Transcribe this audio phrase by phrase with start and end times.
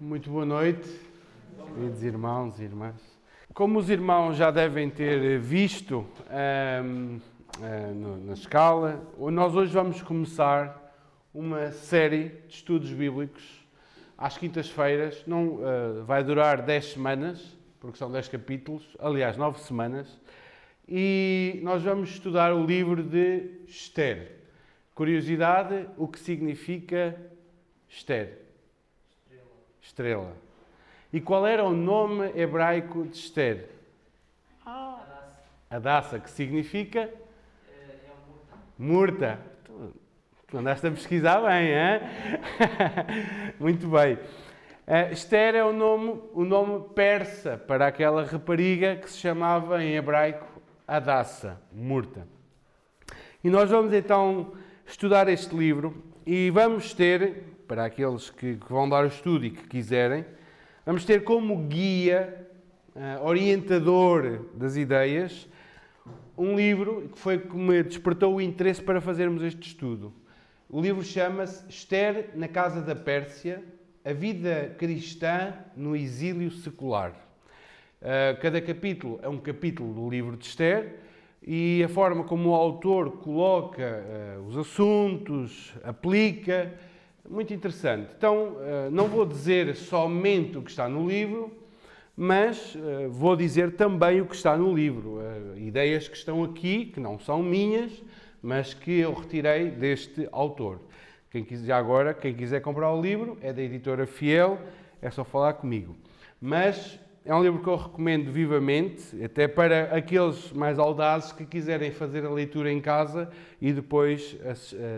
[0.00, 0.90] Muito boa noite,
[1.72, 3.00] queridos irmãos e irmãs.
[3.54, 6.04] Como os irmãos já devem ter visto
[6.84, 7.20] um,
[7.60, 10.92] uh, na escala, nós hoje vamos começar
[11.32, 13.64] uma série de estudos bíblicos
[14.18, 15.24] às quintas-feiras.
[15.28, 20.20] Não uh, vai durar 10 semanas, porque são 10 capítulos, aliás, 9 semanas.
[20.88, 24.40] E nós vamos estudar o livro de Esther.
[24.92, 27.16] Curiosidade, o que significa
[27.88, 28.43] Esther?
[29.84, 30.32] Estrela.
[31.12, 33.68] E qual era o nome hebraico de Esther?
[34.64, 35.04] Ah.
[35.68, 37.12] Adassa, que significa?
[38.78, 39.38] Murta.
[39.62, 39.94] Tu,
[40.46, 42.00] tu andaste a pesquisar bem, hein?
[43.60, 44.14] Muito bem.
[44.86, 49.96] Uh, Esther é o nome, o nome persa para aquela rapariga que se chamava em
[49.96, 50.46] hebraico
[50.88, 52.26] Adassa, Murta.
[53.42, 54.54] E nós vamos então
[54.86, 59.50] estudar este livro e vamos ter para aqueles que, que vão dar o estudo e
[59.50, 60.24] que quiserem,
[60.84, 62.46] vamos ter como guia,
[62.94, 65.48] uh, orientador das ideias,
[66.36, 70.12] um livro que foi que me despertou o interesse para fazermos este estudo.
[70.68, 73.62] O livro chama-se Esther na Casa da Pérsia,
[74.04, 77.12] a vida cristã no exílio secular.
[78.02, 80.96] Uh, cada capítulo é um capítulo do livro de Esther
[81.46, 84.04] e a forma como o autor coloca
[84.38, 86.72] uh, os assuntos, aplica,
[87.28, 88.08] muito interessante.
[88.16, 91.50] Então, eh, não vou dizer somente o que está no livro,
[92.16, 95.20] mas eh, vou dizer também o que está no livro.
[95.20, 97.90] Eh, ideias que estão aqui, que não são minhas,
[98.42, 100.80] mas que eu retirei deste autor.
[101.30, 104.58] Quem quiser, agora, quem quiser comprar o livro, é da editora Fiel,
[105.00, 105.96] é só falar comigo.
[106.40, 111.90] Mas é um livro que eu recomendo vivamente, até para aqueles mais audazes que quiserem
[111.90, 114.36] fazer a leitura em casa e depois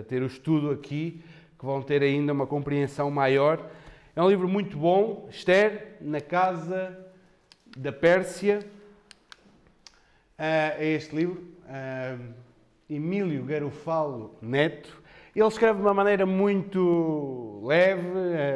[0.09, 1.23] ter o estudo aqui
[1.67, 3.69] vão ter ainda uma compreensão maior.
[4.15, 6.97] É um livro muito bom, Esther, na Casa
[7.77, 8.61] da Pérsia.
[10.39, 12.25] Uh, é este livro, uh,
[12.89, 15.03] Emílio Garofalo Neto.
[15.35, 18.03] Ele escreve de uma maneira muito leve,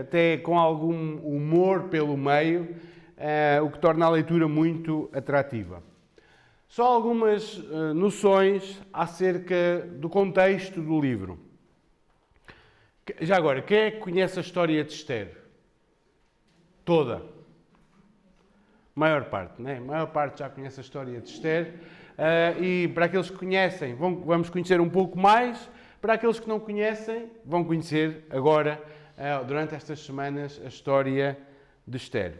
[0.01, 5.83] até com algum humor pelo meio, uh, o que torna a leitura muito atrativa.
[6.69, 7.59] Só algumas
[7.97, 11.50] noções acerca do contexto do livro.
[13.21, 15.37] Já agora, quem é que conhece a história de Esther?
[16.85, 17.23] Toda.
[18.95, 19.79] Maior parte, né?
[19.79, 21.75] A maior parte já conhece a história de Esther.
[22.19, 25.71] Uh, e para aqueles que conhecem, vão, vamos conhecer um pouco mais.
[26.01, 28.83] Para aqueles que não conhecem, vão conhecer agora,
[29.17, 31.39] uh, durante estas semanas, a história
[31.87, 32.35] de Esther.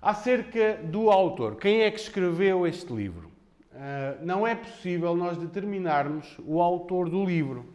[0.00, 3.30] Acerca do autor, quem é que escreveu este livro?
[3.72, 7.72] Uh, não é possível nós determinarmos o autor do livro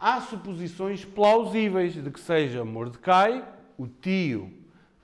[0.00, 3.44] há suposições plausíveis de que seja Mordecai,
[3.76, 4.44] o tio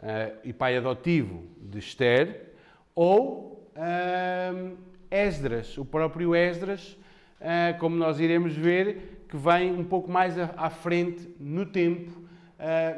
[0.01, 2.55] uh, e pai adotivo de Esther,
[2.95, 4.77] ou uh,
[5.11, 6.97] Esdras, o próprio Esdras,
[7.41, 12.25] uh, como nós iremos ver, que vem um pouco mais à frente no tempo,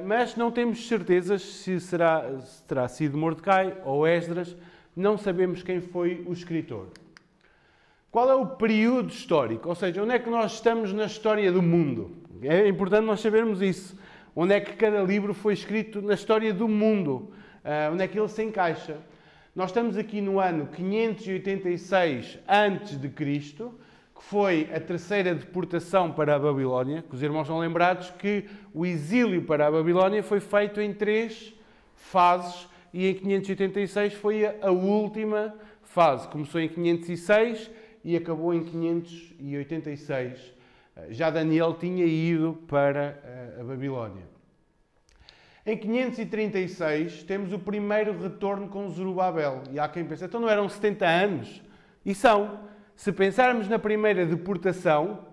[0.04, 4.54] mas não temos certezas se será, se terá sido Mordecai ou Esdras,
[4.94, 6.88] não sabemos quem foi o escritor.
[8.10, 9.68] Qual é o período histórico?
[9.68, 12.10] Ou seja, onde é que nós estamos na história do mundo?
[12.42, 13.98] É importante nós sabermos isso.
[14.34, 17.30] Onde é que cada livro foi escrito na história do mundo?
[17.62, 18.96] Uh, onde é que ele se encaixa?
[19.54, 23.08] Nós estamos aqui no ano 586 a.C.,
[24.16, 28.86] que foi a terceira deportação para a Babilónia, que os irmãos são lembrados que o
[28.86, 31.52] exílio para a Babilónia foi feito em três
[31.94, 36.26] fases e em 586 foi a última fase.
[36.28, 37.70] Começou em 506
[38.08, 40.54] e acabou em 586.
[40.96, 44.22] Eh, já Daniel tinha ido para eh, a Babilónia.
[45.66, 49.62] Em 536 temos o primeiro retorno com Zorobabel.
[49.70, 51.62] E há quem pense, então não eram 70 anos?
[52.02, 52.60] E são.
[52.96, 55.26] Se pensarmos na primeira deportação,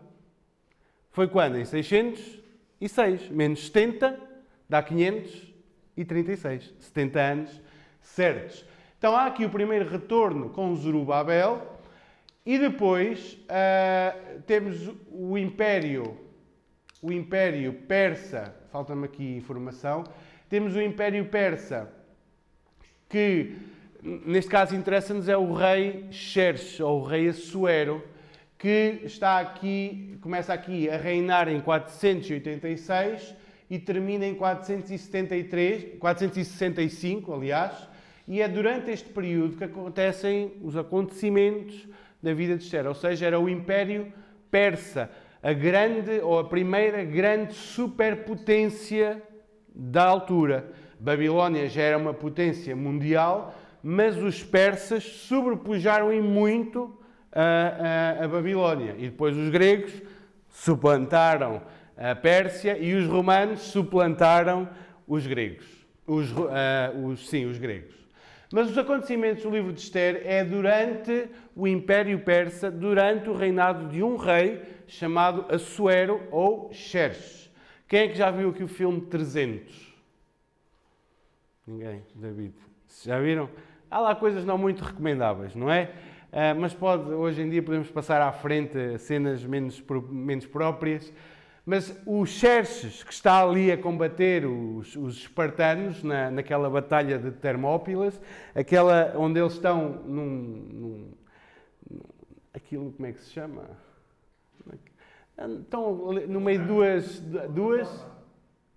[1.12, 1.58] foi quando?
[1.58, 3.30] Em 606.
[3.30, 4.20] Menos 70
[4.68, 6.74] dá 536.
[6.82, 7.62] 70 anos
[8.02, 8.66] certos.
[8.98, 11.75] Então há aqui o primeiro retorno com Zorobabel
[12.46, 16.18] e depois uh, temos o Império,
[17.02, 20.04] o Império Persa, falta-me aqui informação,
[20.48, 21.92] temos o Império Persa,
[23.10, 23.56] que
[24.04, 28.04] neste caso interessa-nos é o rei Xerxes, ou o rei Assuero,
[28.60, 33.36] que está aqui, começa aqui a reinar em 486
[33.70, 37.90] e termina em 473, 465, aliás,
[38.28, 41.88] e é durante este período que acontecem os acontecimentos
[42.22, 44.12] da vida de Esther, ou seja, era o Império
[44.50, 45.10] Persa,
[45.42, 49.22] a grande ou a primeira grande superpotência
[49.74, 50.72] da altura.
[51.00, 53.54] Babilónia já era uma potência mundial,
[53.84, 56.98] mas os persas sobrepujaram em muito
[57.32, 58.96] a, a, a Babilónia.
[58.98, 59.94] E depois os gregos
[60.50, 61.62] suplantaram
[61.98, 64.70] a Pérsia e os romanos suplantaram
[65.08, 65.66] os gregos.
[66.08, 68.05] Os, uh, os, sim, os gregos.
[68.56, 73.90] Mas os acontecimentos do livro de Esther é durante o Império Persa, durante o reinado
[73.90, 77.52] de um rei chamado Assuero ou Xerxes.
[77.86, 79.94] Quem é que já viu aqui o filme 300?
[81.68, 82.54] Ninguém, David.
[83.04, 83.50] Já viram?
[83.92, 85.92] Há lá coisas não muito recomendáveis, não é?
[86.32, 91.12] Uh, mas pode, hoje em dia podemos passar à frente cenas menos, menos próprias.
[91.66, 97.32] Mas o Xerxes, que está ali a combater os, os espartanos na, naquela batalha de
[97.32, 98.22] Termópilas,
[98.54, 100.32] aquela onde eles estão num,
[100.72, 101.12] num,
[102.54, 103.64] aquilo, como é que se chama?
[105.60, 107.20] Estão no meio de duas,
[107.50, 108.06] duas?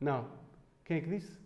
[0.01, 0.27] Não.
[0.85, 1.39] Quem é que disse?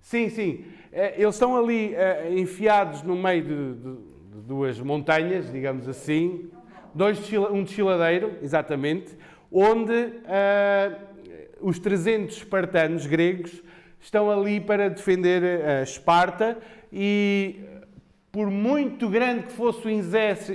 [0.00, 0.64] Sim, sim.
[0.90, 3.96] É, eles estão ali é, enfiados no meio de, de,
[4.32, 6.50] de duas montanhas, digamos assim,
[6.94, 7.20] dois,
[7.52, 9.16] um desfiladeiro, exatamente
[9.50, 11.08] onde uh,
[11.60, 13.62] os 300 espartanos gregos
[14.00, 16.58] estão ali para defender uh, Esparta
[16.92, 17.60] e,
[18.30, 19.86] por muito grande que fosse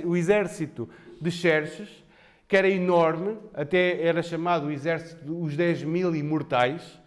[0.04, 0.88] o exército
[1.20, 2.04] de Xerxes,
[2.46, 7.00] que era enorme, até era chamado o exército dos 10 mil imortais.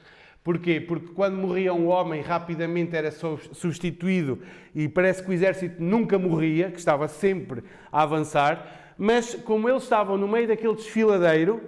[0.44, 0.80] Porquê?
[0.80, 4.42] Porque quando morria um homem, rapidamente era substituído
[4.74, 9.84] e parece que o exército nunca morria, que estava sempre a avançar mas como eles
[9.84, 11.62] estavam no meio daquele desfiladeiro,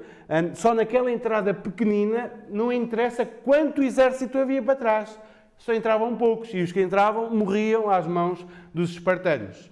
[0.55, 5.19] só naquela entrada pequenina, não interessa quanto exército havia para trás.
[5.57, 9.69] Só entravam poucos e os que entravam morriam às mãos dos espartanos.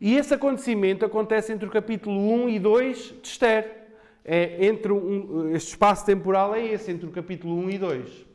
[0.00, 3.84] E esse acontecimento acontece entre o capítulo 1 e 2 de Esther.
[4.24, 8.26] É entre um, este espaço temporal é esse, entre o capítulo 1 e 2.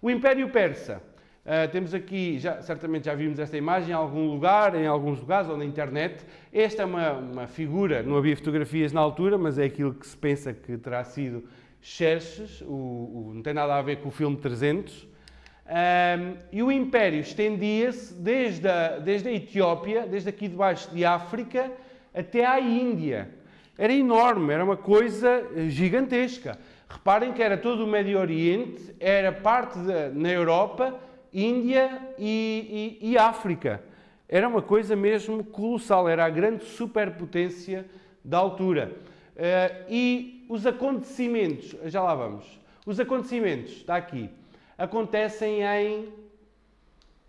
[0.00, 1.02] O Império Persa
[1.44, 5.48] Uh, temos aqui, já, certamente já vimos esta imagem em algum lugar, em alguns lugares
[5.48, 6.24] ou na internet.
[6.52, 10.16] Esta é uma, uma figura, não havia fotografias na altura, mas é aquilo que se
[10.16, 11.42] pensa que terá sido
[11.80, 15.02] Xerxes, o, o, não tem nada a ver com o filme 300.
[15.02, 21.72] Um, e o Império estendia-se desde a, desde a Etiópia, desde aqui debaixo de África,
[22.14, 23.30] até à Índia.
[23.76, 26.56] Era enorme, era uma coisa gigantesca.
[26.88, 31.00] Reparem que era todo o Médio Oriente, era parte da, na Europa,
[31.32, 33.82] Índia e, e, e África.
[34.28, 37.86] Era uma coisa mesmo colossal, era a grande superpotência
[38.24, 38.96] da altura.
[39.34, 44.28] Uh, e os acontecimentos, já lá vamos, os acontecimentos, está aqui,
[44.76, 46.12] acontecem em,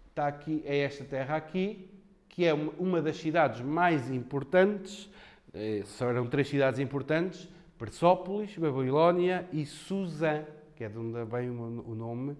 [0.09, 1.89] está aqui, é esta terra aqui,
[2.27, 5.09] que é uma das cidades mais importantes,
[5.53, 7.47] eh, serão três cidades importantes,
[7.77, 10.43] Persópolis, Babilónia e Suzã,
[10.75, 12.35] que é de onde vem o nome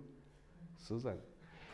[0.78, 1.16] Suzã.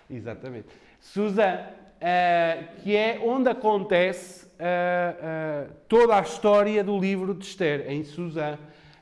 [0.10, 0.68] Exatamente.
[1.00, 1.60] Suzã,
[2.00, 8.04] uh, que é onde acontece uh, uh, toda a história do livro de Esther, em
[8.04, 8.58] Suzã,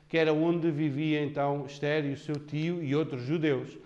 [0.08, 3.76] que era onde vivia então Esther e o seu tio e outros judeus.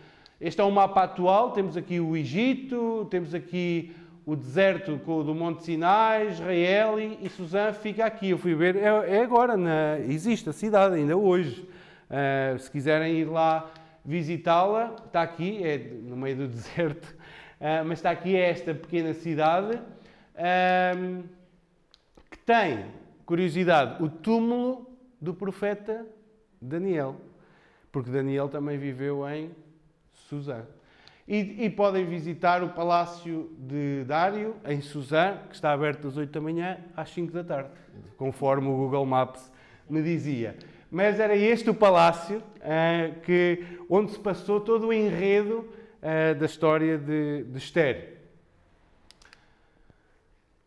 [0.40, 5.64] Este é um mapa atual, temos aqui o Egito, temos aqui o deserto do Monte
[5.64, 8.30] Sinai, Israel e, e Suzã fica aqui.
[8.30, 11.66] Eu fui ver, é, é agora, na, existe a cidade ainda hoje.
[12.10, 13.72] Uh, se quiserem ir lá
[14.04, 14.96] visitá-la.
[15.06, 17.06] Está aqui, é no meio do deserto,
[17.60, 19.80] uh, mas está aqui esta pequena cidade
[22.30, 22.86] que tem,
[23.26, 26.06] curiosidade, o túmulo do profeta
[26.60, 27.16] Daniel,
[27.90, 29.50] porque Daniel também viveu em
[30.12, 30.62] Suzã.
[31.26, 36.32] E, e, podem visitar o Palácio de Dário, em Suzã, que está aberto das 8
[36.32, 37.70] da manhã às 5 da tarde,
[38.16, 39.52] conforme o Google Maps
[39.88, 40.56] me dizia.
[40.94, 45.66] Mas era este o palácio uh, que, onde se passou todo o enredo
[46.02, 48.18] uh, da história de, de Esther.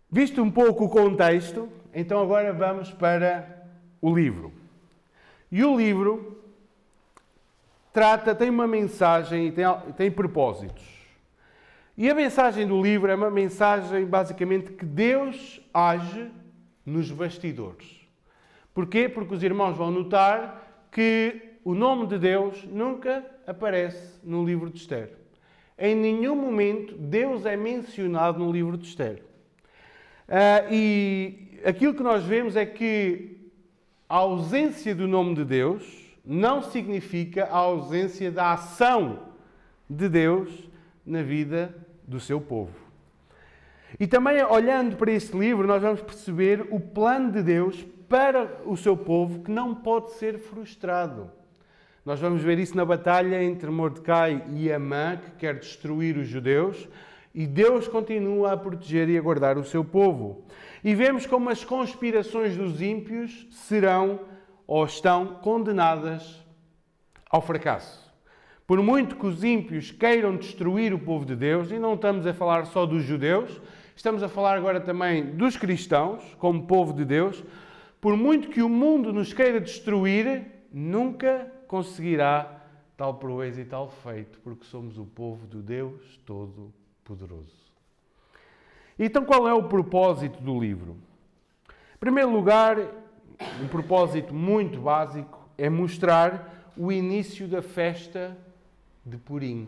[0.09, 3.67] Visto um pouco o contexto, então agora vamos para
[4.01, 4.51] o livro.
[5.51, 6.43] E o livro
[7.93, 9.65] trata, tem uma mensagem e tem,
[9.95, 10.83] tem propósitos.
[11.95, 16.31] E a mensagem do livro é uma mensagem basicamente que Deus age
[16.83, 18.04] nos bastidores.
[18.75, 19.07] Porquê?
[19.07, 24.77] Porque os irmãos vão notar que o nome de Deus nunca aparece no livro de
[24.77, 25.11] Esther.
[25.79, 29.23] Em nenhum momento Deus é mencionado no livro de Esther.
[30.27, 33.49] Uh, e aquilo que nós vemos é que
[34.09, 39.19] a ausência do nome de Deus não significa a ausência da ação
[39.89, 40.69] de Deus
[41.05, 41.73] na vida
[42.05, 42.75] do seu povo.
[43.97, 48.75] E também, olhando para este livro, nós vamos perceber o plano de Deus para o
[48.77, 51.31] seu povo que não pode ser frustrado.
[52.05, 56.87] Nós vamos ver isso na batalha entre Mordecai e Amã, que quer destruir os judeus,
[57.33, 60.45] e Deus continua a proteger e a guardar o seu povo.
[60.83, 64.19] E vemos como as conspirações dos ímpios serão
[64.67, 66.43] ou estão condenadas
[67.29, 68.05] ao fracasso.
[68.67, 72.33] Por muito que os ímpios queiram destruir o povo de Deus, e não estamos a
[72.33, 73.59] falar só dos judeus,
[73.95, 77.43] estamos a falar agora também dos cristãos, como povo de Deus,
[78.05, 82.63] por muito que o mundo nos queira destruir, nunca conseguirá
[82.95, 87.73] tal proeza e tal feito, porque somos o povo do Deus Todo-Poderoso.
[88.99, 90.97] Então, qual é o propósito do livro?
[91.67, 92.77] Em primeiro lugar,
[93.59, 98.37] um propósito muito básico é mostrar o início da festa
[99.03, 99.67] de Purim,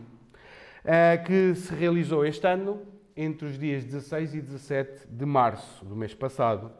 [0.84, 2.82] eh, que se realizou este ano
[3.16, 6.70] entre os dias 16 e 17 de março do mês passado.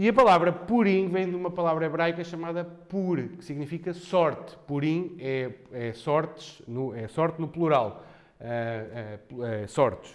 [0.00, 4.56] E a palavra Purim vem de uma palavra hebraica chamada Pur, que significa sorte.
[4.64, 8.06] Purim é, é sortes, no, é sorte no plural,
[8.38, 9.18] é,
[9.64, 10.14] é, sortes.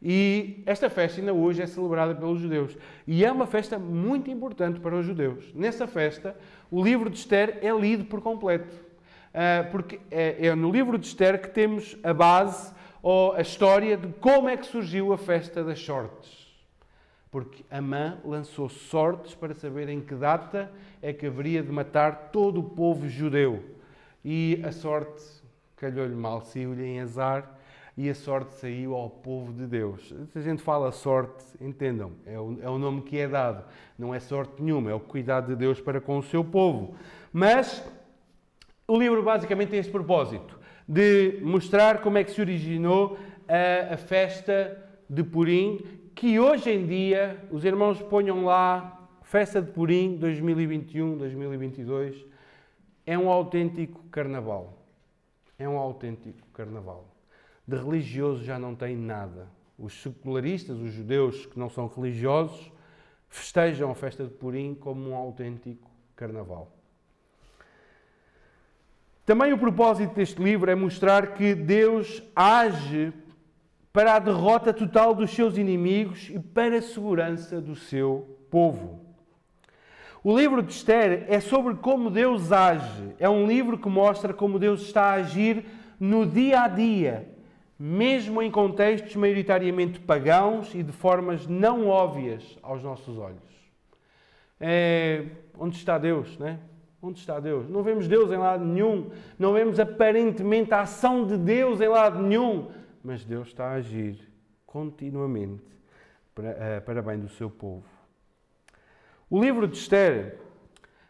[0.00, 2.78] E esta festa ainda hoje é celebrada pelos judeus.
[3.04, 5.52] E é uma festa muito importante para os judeus.
[5.52, 6.36] Nessa festa,
[6.70, 8.76] o livro de Esther é lido por completo.
[9.72, 14.06] Porque é, é, no livro de Esther que temos a base ou a história de
[14.20, 16.35] como é que surgiu a festa das sortes
[17.30, 20.70] porque Amã lançou sortes para saber em que data
[21.02, 23.62] é que haveria de matar todo o povo judeu.
[24.24, 25.22] E a sorte
[25.76, 27.56] calhou-lhe mal, saiu-lhe em azar,
[27.96, 30.14] e a sorte saiu ao povo de Deus.
[30.32, 33.64] Se a gente fala sorte, entendam, é o, é o nome que é dado.
[33.98, 36.94] Não é sorte nenhuma, é o cuidado de Deus para com o seu povo.
[37.32, 37.82] Mas
[38.86, 43.18] o livro basicamente tem este propósito, de mostrar como é que se originou
[43.48, 44.76] a, a festa
[45.08, 45.80] de Purim
[46.16, 52.24] que hoje em dia os irmãos ponham lá Festa de Purim 2021, 2022.
[53.04, 54.82] É um autêntico carnaval.
[55.58, 57.06] É um autêntico carnaval.
[57.68, 59.46] De religioso já não tem nada.
[59.78, 62.72] Os secularistas, os judeus que não são religiosos,
[63.28, 66.72] festejam a festa de Purim como um autêntico carnaval.
[69.26, 73.12] Também o propósito deste livro é mostrar que Deus age
[73.96, 79.00] para a derrota total dos seus inimigos e para a segurança do seu povo.
[80.22, 83.14] O livro de Esther é sobre como Deus age.
[83.18, 85.64] É um livro que mostra como Deus está a agir
[85.98, 87.26] no dia a dia,
[87.78, 93.38] mesmo em contextos maioritariamente pagãos e de formas não óbvias aos nossos olhos.
[94.60, 95.24] É,
[95.58, 96.58] onde está Deus, né?
[97.00, 97.66] Onde está Deus?
[97.66, 102.22] Não vemos Deus em lado nenhum, não vemos aparentemente a ação de Deus em lado
[102.22, 102.68] nenhum
[103.06, 104.18] mas Deus está a agir
[104.66, 105.62] continuamente
[106.34, 107.84] para, uh, para bem do seu povo.
[109.30, 110.40] O livro de Esther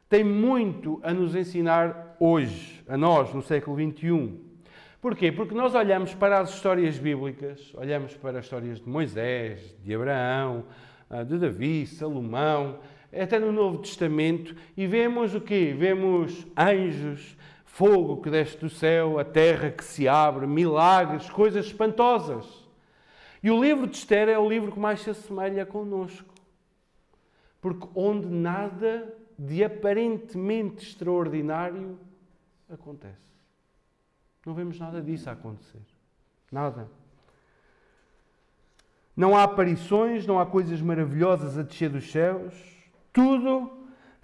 [0.06, 4.38] tem muito a nos ensinar hoje, a nós, no século XXI.
[5.00, 5.32] Porquê?
[5.32, 10.66] Porque nós olhamos para as histórias bíblicas, olhamos para as histórias de Moisés, de Abraão,
[11.08, 12.78] eh, de Davi, Salomão,
[13.10, 15.74] até no Novo Testamento, e vemos o quê?
[15.74, 17.35] Vemos anjos,
[17.76, 22.66] fogo que desce do céu, a terra que se abre, milagres, coisas espantosas.
[23.42, 26.32] E o livro de Esther é o livro que mais se assemelha connosco.
[27.60, 31.98] Porque onde nada de aparentemente extraordinário
[32.72, 33.36] acontece.
[34.46, 35.82] Não vemos nada disso a acontecer.
[36.50, 36.88] Nada.
[39.14, 42.54] Não há aparições, não há coisas maravilhosas a descer dos céus.
[43.12, 43.75] Tudo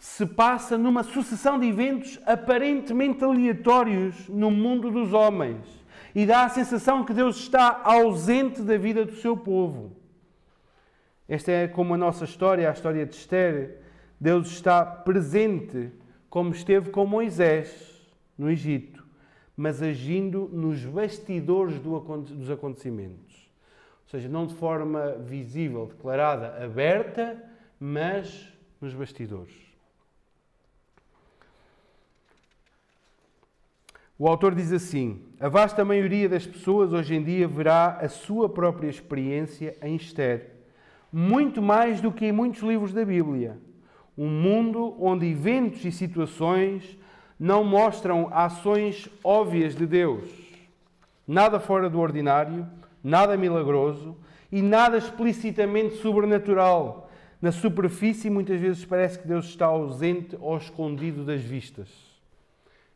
[0.03, 5.65] se passa numa sucessão de eventos aparentemente aleatórios no mundo dos homens
[6.13, 9.97] e dá a sensação que Deus está ausente da vida do seu povo.
[11.29, 13.79] Esta é como a nossa história, a história de Esther.
[14.21, 15.93] Deus está presente,
[16.29, 18.05] como esteve com Moisés
[18.37, 19.07] no Egito,
[19.57, 23.49] mas agindo nos bastidores dos acontecimentos.
[24.07, 27.41] Ou seja, não de forma visível, declarada, aberta,
[27.79, 29.72] mas nos bastidores.
[34.23, 38.49] O autor diz assim: a vasta maioria das pessoas hoje em dia verá a sua
[38.49, 40.49] própria experiência em Esther,
[41.13, 43.59] muito mais do que em muitos livros da Bíblia.
[44.17, 46.97] Um mundo onde eventos e situações
[47.37, 50.31] não mostram ações óbvias de Deus.
[51.27, 52.65] Nada fora do ordinário,
[53.03, 54.17] nada milagroso
[54.53, 57.11] e nada explicitamente sobrenatural.
[57.41, 62.12] Na superfície, muitas vezes parece que Deus está ausente ou escondido das vistas.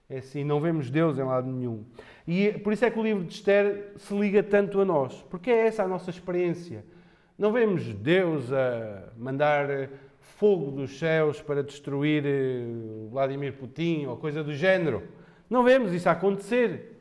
[0.09, 1.85] É assim, não vemos Deus em lado nenhum.
[2.27, 5.51] E por isso é que o livro de Esther se liga tanto a nós, porque
[5.51, 6.85] é essa a nossa experiência.
[7.37, 12.65] Não vemos Deus a mandar fogo dos céus para destruir eh,
[13.11, 15.03] Vladimir Putin ou coisa do género.
[15.49, 16.97] Não vemos isso acontecer.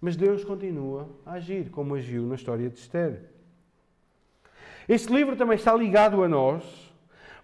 [0.00, 3.22] Mas Deus continua a agir, como agiu na história de Esther.
[4.88, 6.64] Este livro também está ligado a nós,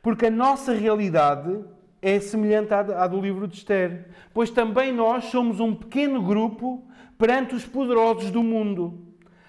[0.01, 1.65] porque a nossa realidade
[2.05, 7.55] é semelhante à do livro de Esther, pois também nós somos um pequeno grupo perante
[7.55, 8.99] os poderosos do mundo,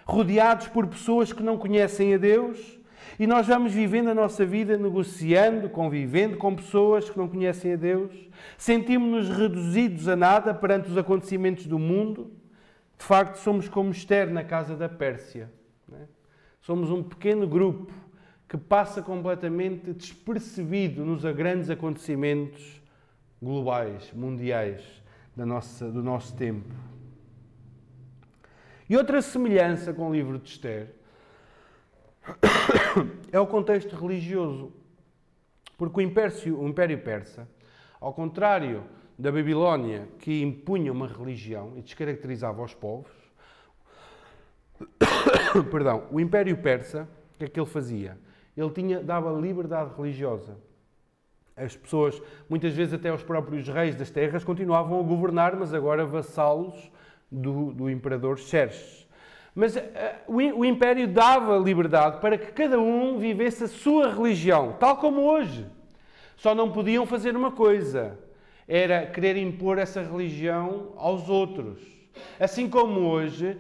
[0.06, 2.80] rodeados por pessoas que não conhecem a Deus,
[3.20, 7.76] e nós vamos vivendo a nossa vida negociando, convivendo com pessoas que não conhecem a
[7.76, 8.14] Deus,
[8.58, 12.32] sentimos-nos reduzidos a nada perante os acontecimentos do mundo.
[12.98, 15.52] De facto, somos como Esther na casa da Pérsia.
[15.92, 16.04] É?
[16.62, 17.92] Somos um pequeno grupo
[18.48, 22.82] que passa completamente despercebido nos grandes acontecimentos
[23.42, 24.82] globais, mundiais
[25.36, 26.74] da nossa, do nosso tempo.
[28.90, 30.94] E outra semelhança com o livro de Esther
[33.32, 34.72] é o contexto religioso.
[35.78, 37.48] Porque o Império, o Império Persa,
[38.00, 38.84] ao contrário
[39.18, 43.12] da Babilónia, que impunha uma religião e descaracterizava os povos,
[45.72, 48.18] perdão, o Império Persa, o que é que ele fazia?
[48.56, 50.58] Ele tinha, dava liberdade religiosa.
[51.56, 56.06] As pessoas, muitas vezes até os próprios reis das terras, continuavam a governar, mas agora
[56.06, 56.92] vassalos
[57.32, 59.08] do, do imperador Xerxes.
[59.54, 59.82] Mas uh,
[60.28, 65.22] o, o império dava liberdade para que cada um vivesse a sua religião, tal como
[65.22, 65.66] hoje.
[66.36, 68.20] Só não podiam fazer uma coisa:
[68.68, 71.82] era querer impor essa religião aos outros.
[72.38, 73.58] Assim como hoje,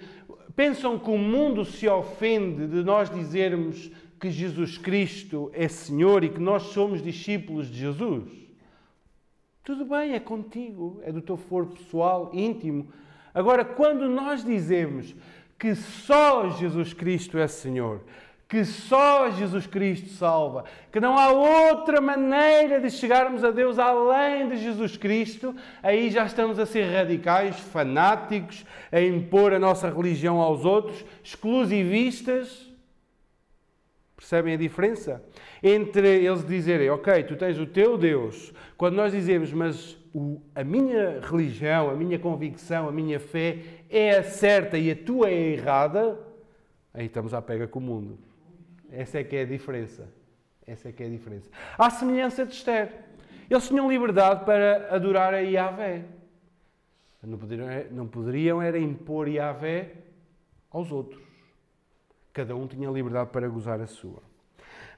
[0.55, 3.91] pensam que o mundo se ofende de nós dizermos
[4.25, 8.23] que Jesus Cristo é Senhor e que nós somos discípulos de Jesus.
[9.63, 12.91] Tudo bem, é contigo, é do teu foro pessoal, íntimo.
[13.35, 15.13] Agora, quando nós dizemos
[15.59, 18.01] que só Jesus Cristo é Senhor,
[18.49, 24.49] que só Jesus Cristo salva, que não há outra maneira de chegarmos a Deus além
[24.49, 30.41] de Jesus Cristo, aí já estamos a ser radicais, fanáticos, a impor a nossa religião
[30.41, 32.73] aos outros, exclusivistas.
[34.15, 35.23] Percebem a diferença?
[35.61, 40.63] Entre eles dizerem, ok, tu tens o teu Deus, quando nós dizemos, mas o, a
[40.63, 45.33] minha religião, a minha convicção, a minha fé é a certa e a tua é
[45.33, 46.19] a errada,
[46.93, 48.17] aí estamos à pega com o mundo.
[48.89, 50.07] Essa é que é a diferença.
[50.65, 51.49] Essa é que é a diferença.
[51.77, 52.91] À semelhança de Esther.
[53.49, 56.05] Eles tinham liberdade para adorar a Yahvé.
[57.21, 59.91] Não poderiam, não poderiam era impor Yahvé
[60.71, 61.24] aos outros.
[62.35, 64.21] Cada um tinha liberdade para gozar a sua.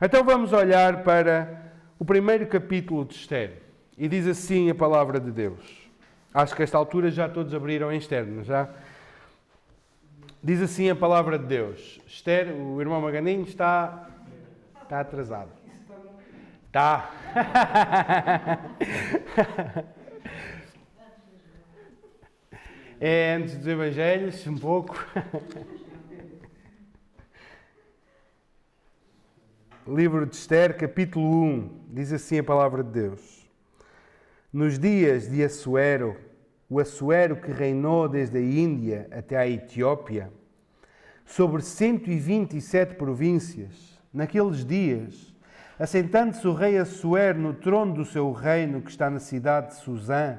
[0.01, 3.61] Então vamos olhar para o primeiro capítulo de Esther.
[3.95, 5.87] E diz assim a palavra de Deus.
[6.33, 8.67] Acho que a esta altura já todos abriram em externo, já?
[10.43, 12.01] Diz assim a palavra de Deus.
[12.07, 14.09] Esther, o irmão Maganinho está,
[14.81, 15.51] está atrasado.
[16.65, 17.11] Está.
[22.99, 25.05] É antes dos Evangelhos, um pouco.
[29.87, 33.49] Livro de Esther, capítulo 1, diz assim a palavra de Deus.
[34.51, 36.17] Nos dias de Assuero,
[36.69, 40.29] o Assuero que reinou desde a Índia até a Etiópia,
[41.25, 45.33] sobre 127 províncias, naqueles dias,
[45.79, 50.37] assentando-se o rei Assuero no trono do seu reino, que está na cidade de Suzã,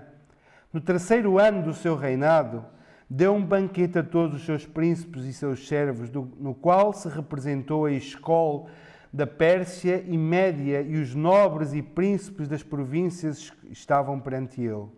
[0.71, 2.67] no terceiro ano do seu reinado,
[3.09, 7.87] deu um banquete a todos os seus príncipes e seus servos, no qual se representou
[7.87, 8.67] a escola
[9.13, 14.89] da Pérsia e Média e os nobres e príncipes das províncias estavam perante ele.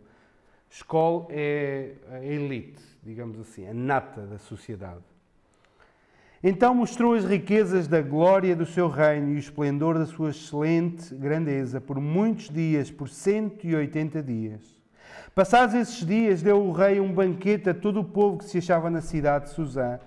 [0.68, 5.04] Escola é a elite, digamos assim, a nata da sociedade.
[6.42, 11.14] Então mostrou as riquezas da glória do seu reino e o esplendor da sua excelente
[11.14, 14.80] grandeza por muitos dias, por 180 dias.
[15.34, 18.88] Passados esses dias, deu o rei um banquete a todo o povo que se achava
[18.88, 20.00] na cidade de Suzã,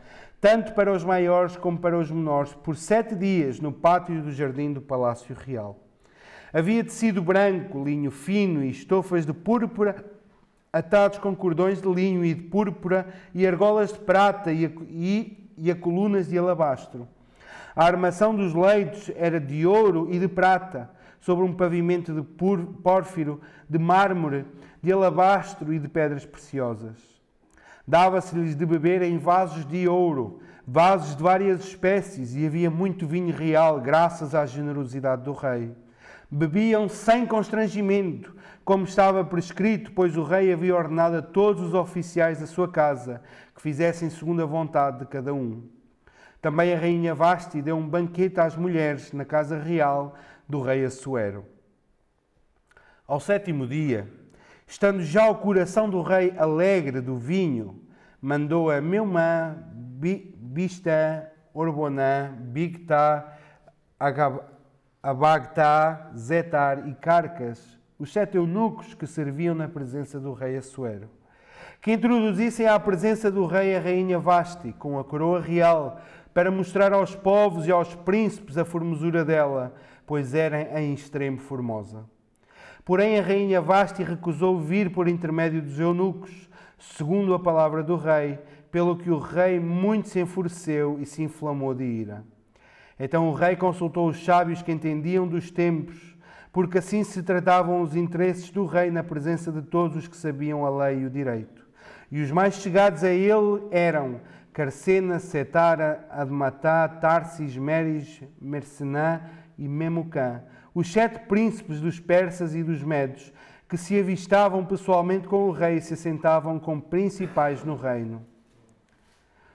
[0.43, 4.73] tanto para os maiores como para os menores, por sete dias no pátio do jardim
[4.73, 5.79] do Palácio Real.
[6.51, 10.03] Havia tecido branco, linho fino e estofas de púrpura
[10.73, 15.71] atados com cordões de linho e de púrpura e argolas de prata e, e, e
[15.71, 17.07] a colunas de alabastro.
[17.73, 22.21] A armação dos leitos era de ouro e de prata, sobre um pavimento de
[22.83, 24.43] pórfiro, de mármore,
[24.81, 27.12] de alabastro e de pedras preciosas.
[27.87, 33.35] Dava-se-lhes de beber em vasos de ouro, vasos de várias espécies, e havia muito vinho
[33.35, 35.75] real, graças à generosidade do rei.
[36.31, 42.39] Bebiam sem constrangimento, como estava prescrito, pois o rei havia ordenado a todos os oficiais
[42.39, 43.21] da sua casa
[43.53, 45.67] que fizessem segundo a vontade de cada um.
[46.41, 50.15] Também a rainha Vasti deu um banquete às mulheres na casa real
[50.47, 51.45] do rei Assuero.
[53.07, 54.09] Ao sétimo dia,
[54.73, 57.79] Estando já o coração do rei alegre do vinho,
[58.19, 63.23] mandou a Meumã, Bista, Orbonã, Bigta,
[65.03, 71.07] Abagtá, Zetar e Carcas, os sete eunucos que serviam na presença do rei Assuero,
[71.79, 76.01] que introduzissem à presença do rei a rainha Vasti, com a coroa real,
[76.33, 79.75] para mostrar aos povos e aos príncipes a formosura dela,
[80.07, 82.11] pois era em extremo formosa.
[82.85, 88.37] Porém, a rainha Vasti recusou vir por intermédio dos eunucos, segundo a palavra do rei,
[88.69, 92.25] pelo que o rei muito se enfureceu e se inflamou de ira.
[92.99, 95.95] Então o rei consultou os sábios que entendiam dos tempos,
[96.51, 100.65] porque assim se tratavam os interesses do rei na presença de todos os que sabiam
[100.65, 101.65] a lei e o direito.
[102.11, 104.19] E os mais chegados a ele eram
[104.51, 109.21] Carcena, Setara, Admatá, Tarsis, Meris, Mercenã
[109.57, 113.31] e Memucã, os sete príncipes dos persas e dos medos,
[113.69, 118.25] que se avistavam pessoalmente com o rei e se assentavam como principais no reino.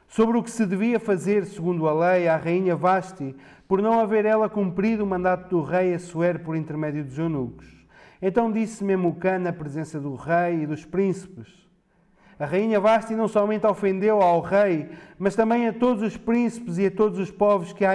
[0.07, 3.35] Sobre o que se devia fazer, segundo a lei, à rainha Vasti,
[3.67, 7.67] por não haver ela cumprido o mandato do rei Assuero por intermédio dos eunucos.
[8.23, 11.69] Então disse Memucã na presença do rei e dos príncipes.
[12.39, 16.87] A rainha Vasti não somente ofendeu ao rei, mas também a todos os príncipes e
[16.87, 17.95] a todos os povos que há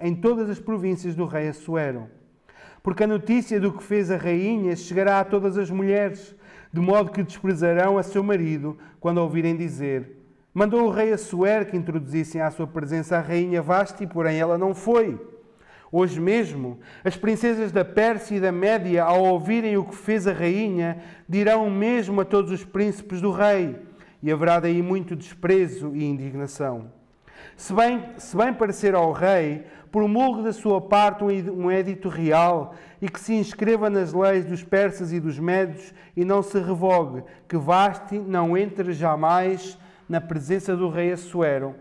[0.00, 2.17] em todas as províncias do rei Assuero
[2.88, 6.34] porque a notícia do que fez a rainha chegará a todas as mulheres,
[6.72, 10.22] de modo que desprezarão a seu marido quando ouvirem dizer:
[10.54, 14.74] Mandou o rei Assuer que introduzissem à sua presença a rainha Vasti, porém ela não
[14.74, 15.20] foi.
[15.92, 20.32] Hoje mesmo, as princesas da Pérsia e da Média, ao ouvirem o que fez a
[20.32, 20.96] rainha,
[21.28, 23.76] dirão o mesmo a todos os príncipes do rei,
[24.22, 26.90] e haverá daí muito desprezo e indignação.
[27.54, 33.08] Se bem, se bem parecer ao rei, promulgue da sua parte um edito real e
[33.08, 37.56] que se inscreva nas leis dos persas e dos médios e não se revogue, que
[37.56, 41.74] Vasti não entre jamais na presença do rei Assuero.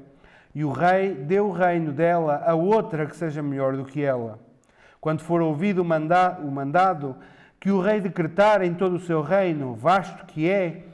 [0.54, 4.40] E o rei dê o reino dela a outra que seja melhor do que ela.
[5.00, 7.16] Quando for ouvido o, o mandado
[7.60, 10.86] que o rei decretar em todo o seu reino, vasto que é,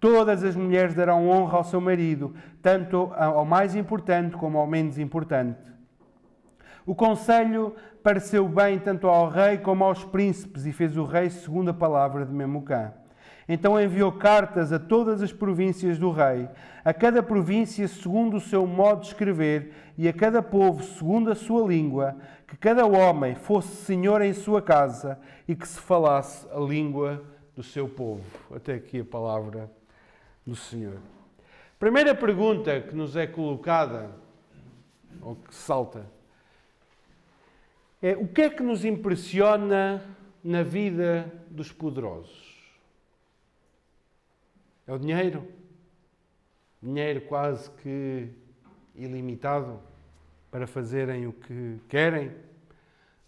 [0.00, 4.98] todas as mulheres darão honra ao seu marido, tanto ao mais importante como ao menos
[4.98, 5.72] importante
[6.84, 11.70] o conselho pareceu bem tanto ao rei como aos príncipes e fez o rei segundo
[11.70, 12.92] a palavra de Memucã.
[13.48, 16.48] Então enviou cartas a todas as províncias do rei,
[16.84, 21.34] a cada província segundo o seu modo de escrever e a cada povo segundo a
[21.34, 22.16] sua língua,
[22.46, 27.22] que cada homem fosse senhor em sua casa e que se falasse a língua
[27.54, 28.24] do seu povo.
[28.54, 29.70] Até aqui a palavra
[30.46, 30.98] do Senhor.
[31.78, 34.10] Primeira pergunta que nos é colocada,
[35.20, 36.04] ou que salta
[38.02, 40.02] é o que é que nos impressiona
[40.42, 42.60] na vida dos poderosos?
[44.86, 45.46] É o dinheiro?
[46.82, 48.28] Dinheiro quase que
[48.96, 49.80] ilimitado
[50.50, 52.32] para fazerem o que querem,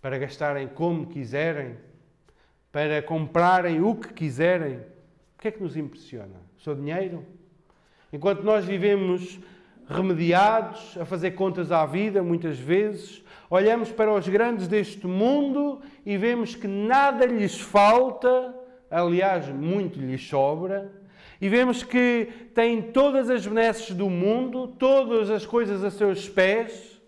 [0.03, 1.77] para gastarem como quiserem,
[2.73, 4.79] para comprarem o que quiserem.
[4.79, 6.41] O que é que nos impressiona?
[6.57, 7.25] Só dinheiro?
[8.13, 9.39] Enquanto nós vivemos
[9.89, 16.17] remediados, a fazer contas à vida, muitas vezes, olhamos para os grandes deste mundo e
[16.17, 18.55] vemos que nada lhes falta,
[18.91, 20.91] aliás, muito lhes sobra,
[21.41, 27.01] e vemos que têm todas as benesses do mundo, todas as coisas a seus pés,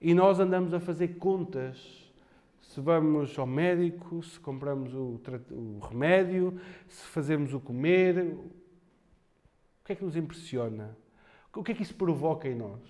[0.00, 2.02] e nós andamos a fazer contas.
[2.60, 9.92] Se vamos ao médico, se compramos o, o remédio, se fazemos o comer, o que
[9.92, 10.96] é que nos impressiona?
[11.54, 12.80] O que é que isso provoca em nós?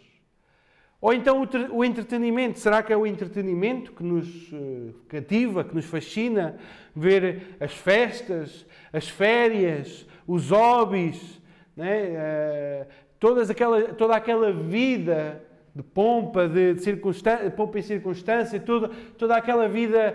[1.01, 5.85] Ou então o entretenimento, será que é o entretenimento que nos eh, cativa, que nos
[5.85, 6.57] fascina?
[6.95, 11.41] Ver as festas, as férias, os hobbies,
[11.77, 12.87] né?
[13.19, 15.43] Todas aquela, toda aquela vida
[15.75, 20.15] de pompa, de, de circunstância, pompa e circunstância, toda, toda aquela vida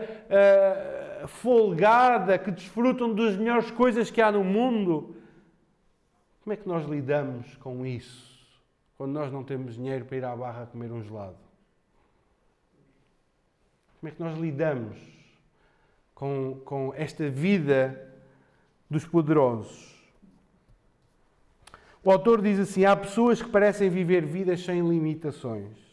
[1.24, 5.16] uh, folgada que desfrutam das melhores coisas que há no mundo.
[6.44, 8.27] Como é que nós lidamos com isso?
[8.98, 11.38] Quando nós não temos dinheiro para ir à barra comer um gelado?
[14.00, 14.98] Como é que nós lidamos
[16.16, 18.12] com, com esta vida
[18.90, 19.96] dos poderosos?
[22.04, 25.86] O autor diz assim: há pessoas que parecem viver vidas sem limitações.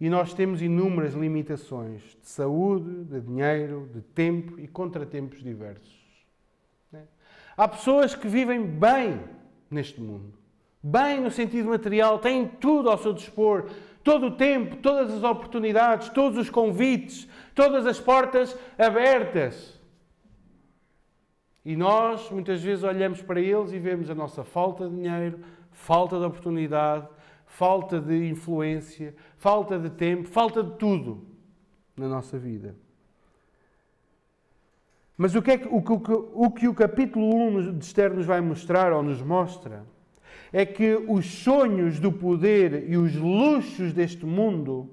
[0.00, 5.98] E nós temos inúmeras limitações de saúde, de dinheiro, de tempo e contratempos diversos.
[6.92, 7.02] Né?
[7.56, 9.20] Há pessoas que vivem bem
[9.68, 10.37] neste mundo
[10.82, 13.66] bem no sentido material, têm tudo ao seu dispor,
[14.02, 19.78] todo o tempo, todas as oportunidades, todos os convites, todas as portas abertas.
[21.64, 26.18] E nós, muitas vezes, olhamos para eles e vemos a nossa falta de dinheiro, falta
[26.18, 27.06] de oportunidade,
[27.44, 31.26] falta de influência, falta de tempo, falta de tudo
[31.96, 32.74] na nossa vida.
[35.16, 38.24] Mas o que, é que, o, o, o, que o capítulo 1 de Esther nos
[38.24, 39.84] vai mostrar ou nos mostra
[40.52, 44.90] é que os sonhos do poder e os luxos deste mundo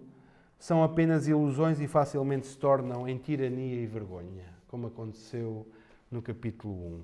[0.58, 5.68] são apenas ilusões e facilmente se tornam em tirania e vergonha, como aconteceu
[6.10, 7.02] no capítulo 1.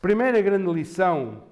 [0.00, 1.44] Primeira grande lição,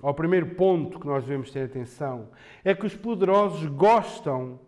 [0.00, 2.28] ou primeiro ponto que nós devemos ter atenção,
[2.62, 4.60] é que os poderosos gostam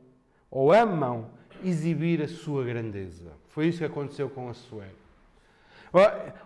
[0.51, 1.31] ou amam
[1.63, 3.33] exibir a sua grandeza.
[3.49, 5.06] Foi isso que aconteceu com Assuero.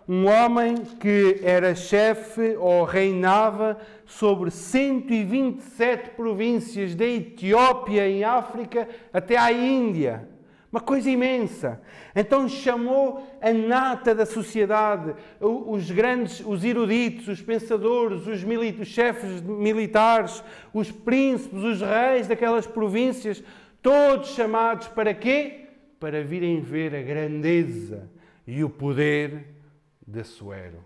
[0.09, 9.37] Um homem que era chefe ou reinava sobre 127 províncias da Etiópia em África até
[9.37, 10.29] à Índia.
[10.71, 11.81] Uma coisa imensa.
[12.15, 18.45] Então chamou a nata da sociedade, os grandes, os eruditos, os pensadores, os,
[18.81, 23.43] os chefes militares, os príncipes, os reis daquelas províncias,
[23.83, 25.67] todos chamados para quê?
[25.99, 28.09] Para virem ver a grandeza
[28.51, 29.47] e o poder
[30.05, 30.83] de Assuero.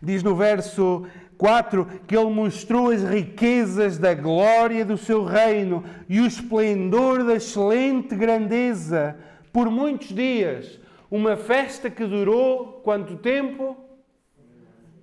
[0.00, 1.04] Diz no verso
[1.36, 7.34] 4 que ele mostrou as riquezas da glória do seu reino e o esplendor da
[7.34, 9.18] excelente grandeza
[9.52, 10.78] por muitos dias.
[11.10, 13.76] Uma festa que durou quanto tempo?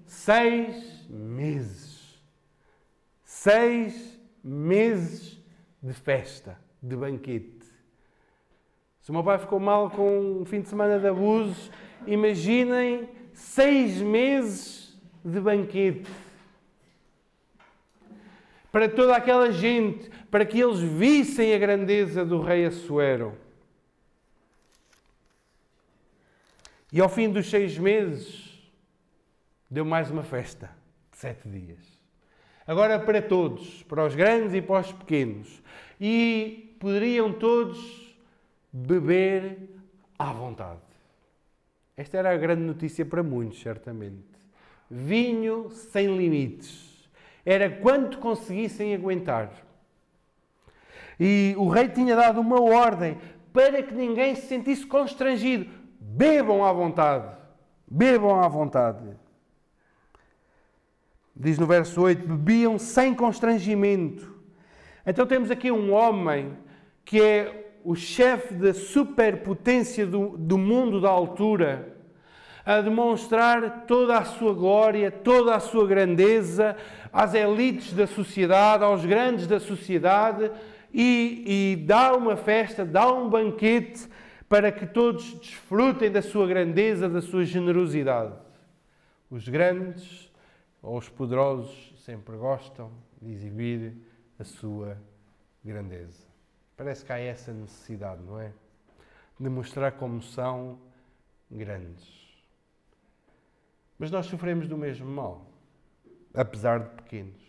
[0.06, 2.24] Seis meses.
[3.26, 5.38] Seis meses
[5.84, 7.57] de festa, de banquete.
[9.08, 11.72] Se o meu pai ficou mal com um fim de semana de abusos,
[12.06, 16.12] imaginem seis meses de banquete.
[18.70, 23.38] Para toda aquela gente, para que eles vissem a grandeza do rei Assuero.
[26.92, 28.62] E ao fim dos seis meses,
[29.72, 30.70] deu mais uma festa
[31.14, 31.98] de sete dias.
[32.68, 35.64] Agora para todos, para os grandes e para os pequenos.
[35.98, 38.07] E poderiam todos
[38.72, 39.70] beber
[40.18, 40.82] à vontade.
[41.96, 44.24] Esta era a grande notícia para muitos, certamente.
[44.90, 47.10] Vinho sem limites.
[47.46, 49.52] Era quanto conseguissem aguentar.
[51.20, 53.18] E o rei tinha dado uma ordem
[53.52, 55.68] para que ninguém se sentisse constrangido.
[56.00, 57.36] Bebam à vontade.
[57.88, 59.04] Bebam à vontade.
[61.36, 64.36] Diz no verso 8: bebiam sem constrangimento.
[65.06, 66.56] Então temos aqui um homem
[67.06, 71.96] que é o chefe da superpotência do, do mundo da altura,
[72.66, 76.76] a demonstrar toda a sua glória, toda a sua grandeza
[77.14, 80.52] às elites da sociedade, aos grandes da sociedade,
[80.94, 84.06] e, e dá uma festa, dá um banquete
[84.50, 88.34] para que todos desfrutem da sua grandeza, da sua generosidade.
[89.32, 90.30] Os grandes
[90.84, 93.94] ou os poderosos sempre gostam de exibir
[94.38, 94.98] a sua
[95.64, 96.27] grandeza.
[96.78, 98.54] Parece que há essa necessidade, não é?
[99.40, 100.80] De mostrar como são
[101.50, 102.08] grandes.
[103.98, 105.50] Mas nós sofremos do mesmo mal,
[106.36, 107.42] apesar de pequenos.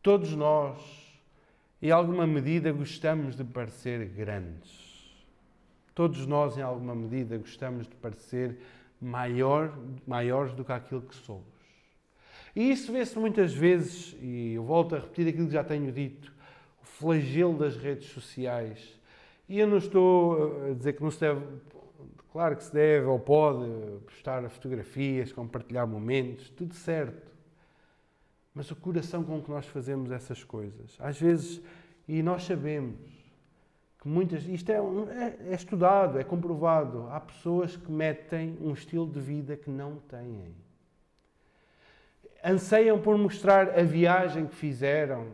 [0.00, 0.80] Todos nós,
[1.82, 4.88] em alguma medida, gostamos de parecer grandes.
[5.92, 8.60] Todos nós, em alguma medida, gostamos de parecer
[9.00, 11.44] maior, maiores do que aquilo que somos.
[12.54, 16.32] E isso vê-se muitas vezes, e eu volto a repetir aquilo que já tenho dito,
[17.00, 19.00] flagelo das redes sociais.
[19.48, 21.44] E eu não estou a dizer que não se deve,
[22.30, 23.66] claro que se deve ou pode
[24.06, 27.30] postar fotografias, compartilhar momentos, tudo certo.
[28.54, 31.60] Mas o coração com que nós fazemos essas coisas, às vezes,
[32.06, 32.98] e nós sabemos
[34.00, 39.06] que muitas, isto é, é, é estudado, é comprovado, há pessoas que metem um estilo
[39.06, 40.54] de vida que não têm.
[42.42, 45.28] Anseiam por mostrar a viagem que fizeram,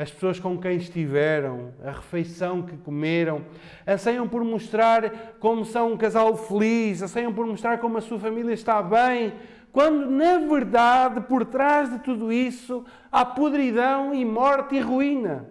[0.00, 3.44] as pessoas com quem estiveram, a refeição que comeram,
[3.86, 8.54] anseiam por mostrar como são um casal feliz, anseiam por mostrar como a sua família
[8.54, 9.34] está bem,
[9.70, 12.82] quando na verdade por trás de tudo isso
[13.12, 15.50] há podridão e morte e ruína.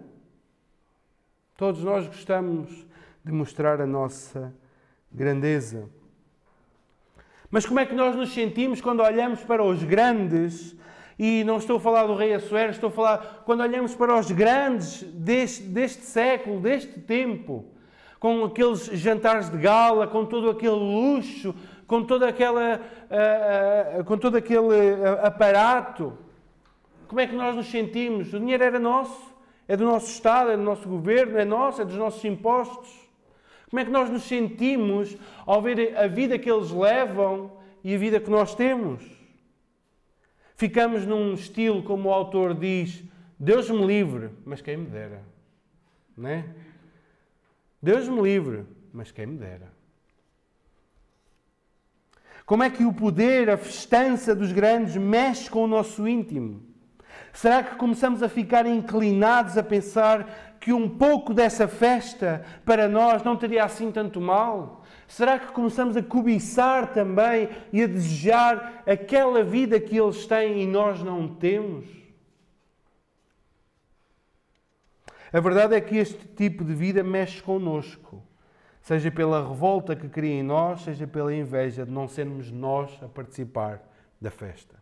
[1.56, 2.84] Todos nós gostamos
[3.24, 4.52] de mostrar a nossa
[5.12, 5.88] grandeza.
[7.48, 10.74] Mas como é que nós nos sentimos quando olhamos para os grandes
[11.22, 14.30] e não estou a falar do rei Assuero, estou a falar quando olhamos para os
[14.30, 17.66] grandes deste, deste século, deste tempo,
[18.18, 21.54] com aqueles jantares de gala, com todo aquele luxo,
[21.86, 24.64] com, toda aquela, uh, uh, com todo aquele
[25.22, 26.16] aparato.
[27.06, 28.32] Como é que nós nos sentimos?
[28.32, 29.20] O dinheiro era nosso,
[29.68, 32.88] é do nosso Estado, é do nosso governo, é nosso, é dos nossos impostos.
[33.68, 37.52] Como é que nós nos sentimos ao ver a vida que eles levam
[37.84, 39.19] e a vida que nós temos?
[40.60, 43.02] Ficamos num estilo, como o autor diz,
[43.38, 45.22] Deus me livre, mas quem me dera.
[46.14, 46.44] Não é?
[47.82, 49.72] Deus me livre, mas quem me dera.
[52.44, 56.62] Como é que o poder, a festança dos grandes mexe com o nosso íntimo?
[57.32, 63.22] Será que começamos a ficar inclinados a pensar que um pouco dessa festa para nós
[63.22, 64.79] não teria assim tanto mal?
[65.10, 70.66] Será que começamos a cobiçar também e a desejar aquela vida que eles têm e
[70.68, 71.84] nós não temos?
[75.32, 78.22] A verdade é que este tipo de vida mexe connosco,
[78.80, 83.08] seja pela revolta que cria em nós, seja pela inveja de não sermos nós a
[83.08, 83.82] participar
[84.20, 84.80] da festa.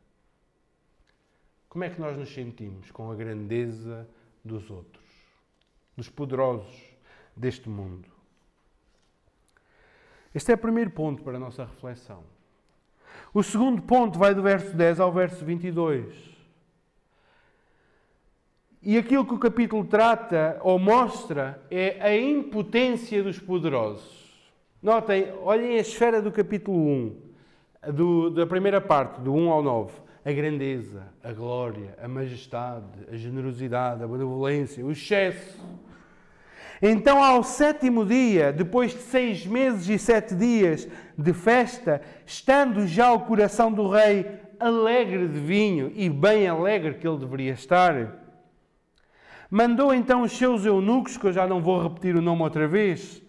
[1.70, 4.06] Como é que nós nos sentimos com a grandeza
[4.44, 5.06] dos outros,
[5.96, 6.98] dos poderosos
[7.34, 8.17] deste mundo?
[10.34, 12.22] Este é o primeiro ponto para a nossa reflexão.
[13.32, 16.14] O segundo ponto vai do verso 10 ao verso 22.
[18.82, 24.28] E aquilo que o capítulo trata ou mostra é a impotência dos poderosos.
[24.82, 27.22] Notem, olhem a esfera do capítulo 1,
[27.92, 33.16] do, da primeira parte, do 1 ao 9 a grandeza, a glória, a majestade, a
[33.16, 35.58] generosidade, a benevolência, o excesso.
[36.80, 43.12] Então, ao sétimo dia, depois de seis meses e sete dias de festa, estando já
[43.12, 44.26] o coração do rei
[44.60, 48.16] alegre de vinho e bem alegre que ele deveria estar,
[49.50, 53.22] mandou então os seus eunucos, que eu já não vou repetir o nome outra vez,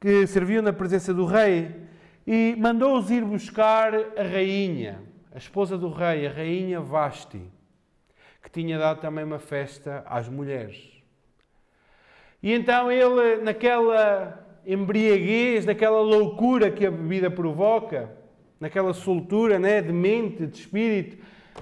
[0.00, 1.74] que serviam na presença do rei,
[2.26, 5.00] e mandou-os ir buscar a rainha
[5.36, 7.42] a esposa do rei, a rainha Vasti,
[8.42, 10.95] que tinha dado também uma festa às mulheres.
[12.46, 18.08] E então ele, naquela embriaguez, naquela loucura que a bebida provoca,
[18.60, 21.16] naquela soltura né, de mente, de espírito,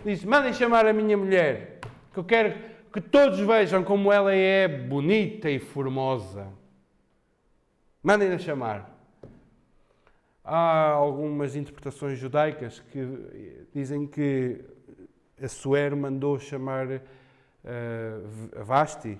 [0.04, 1.78] diz: Mandem chamar a minha mulher,
[2.12, 2.54] que eu quero
[2.92, 6.48] que todos vejam como ela é bonita e formosa.
[8.02, 8.94] Mandem-na chamar.
[10.44, 14.60] Há algumas interpretações judaicas que dizem que
[15.42, 17.00] a Suer mandou chamar uh,
[18.62, 19.18] Vasti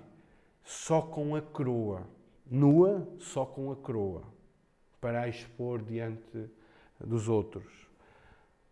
[0.65, 2.03] só com a coroa,
[2.51, 4.23] nua, só com a coroa,
[5.01, 6.49] para a expor diante
[6.99, 7.85] dos outros.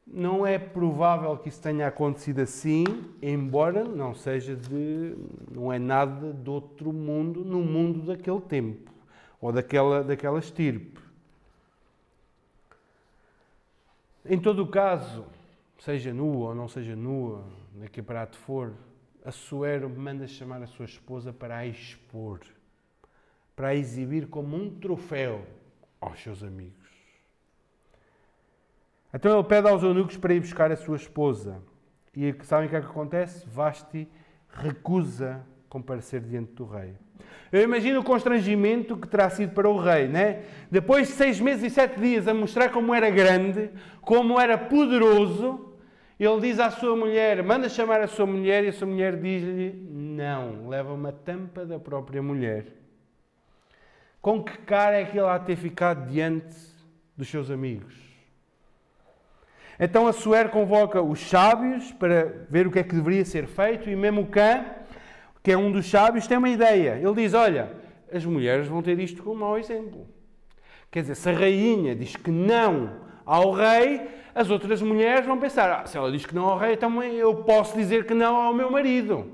[0.07, 2.85] Não é provável que isso tenha acontecido assim,
[3.21, 5.17] embora não seja de,
[5.51, 8.91] não é nada de outro mundo no mundo daquele tempo
[9.41, 11.01] ou daquela daquela estirpe.
[14.25, 15.25] Em todo o caso,
[15.79, 18.73] seja nua ou não seja nua, na que prato for,
[19.25, 22.41] a Suero manda chamar a sua esposa para a expor,
[23.55, 25.47] para a exibir como um troféu
[26.01, 26.91] aos seus amigos.
[29.15, 31.63] Então ele pede aos eunucos para ir buscar a sua esposa.
[32.17, 33.47] E sabem o que é que acontece?
[33.49, 34.09] Vasti
[34.49, 36.95] recusa comparecer diante do rei.
[37.51, 40.45] Eu imagino o constrangimento que terá sido para o rei, né?
[40.71, 45.72] Depois de seis meses e sete dias a mostrar como era grande, como era poderoso,
[46.25, 49.73] ele diz à sua mulher: manda chamar a sua mulher, e a sua mulher diz-lhe:
[49.91, 52.67] não, leva uma tampa da própria mulher.
[54.21, 56.57] Com que cara é que ele há de ter ficado diante
[57.17, 57.95] dos seus amigos?
[59.81, 63.91] Então a Suer convoca os sábios para ver o que é que deveria ser feito,
[63.91, 64.65] e mesmo Cã
[65.43, 67.01] que é um dos sábios, tem uma ideia.
[67.03, 67.73] Ele diz: Olha,
[68.13, 70.07] as mulheres vão ter isto como mau exemplo.
[70.91, 75.71] Quer dizer, se a rainha diz que não ao rei, as outras mulheres vão pensar:
[75.71, 78.55] ah, se ela diz que não ao rei, então eu posso dizer que não ao
[78.55, 79.31] meu marido.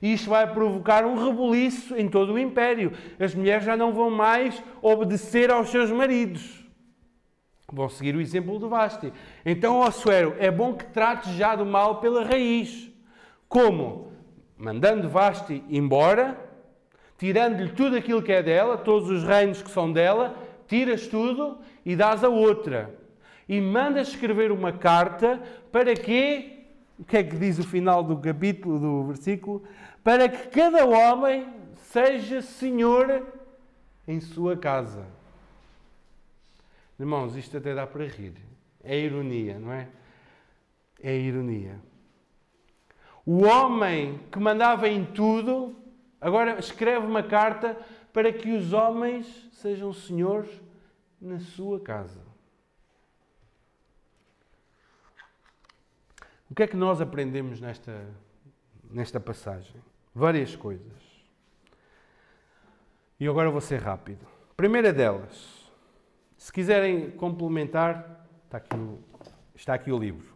[0.00, 2.92] E isto vai provocar um rebuliço em todo o império.
[3.20, 6.64] As mulheres já não vão mais obedecer aos seus maridos.
[7.72, 9.12] Vão seguir o exemplo do Vasti.
[9.46, 12.90] Então, ó Suero, é bom que trates já do mal pela raiz.
[13.48, 14.12] Como?
[14.62, 16.38] mandando Vasti embora,
[17.18, 20.36] tirando-lhe tudo aquilo que é dela, todos os reinos que são dela,
[20.68, 22.94] tiras tudo e dás a outra.
[23.48, 26.66] E mandas escrever uma carta para que,
[26.98, 29.62] o que é que diz o final do capítulo, do versículo?
[30.02, 33.26] Para que cada homem seja senhor
[34.06, 35.06] em sua casa.
[36.98, 38.34] Irmãos, isto até dá para rir.
[38.82, 39.88] É ironia, não é?
[41.02, 41.80] É ironia.
[43.24, 45.76] O homem que mandava em tudo,
[46.20, 47.76] agora escreve uma carta
[48.12, 50.50] para que os homens sejam senhores
[51.20, 52.31] na sua casa.
[56.52, 58.04] O que é que nós aprendemos nesta,
[58.90, 59.80] nesta passagem?
[60.14, 61.02] Várias coisas.
[63.18, 64.26] E agora vou ser rápido.
[64.54, 65.72] Primeira delas,
[66.36, 68.98] se quiserem complementar, está aqui o,
[69.54, 70.30] está aqui o livro.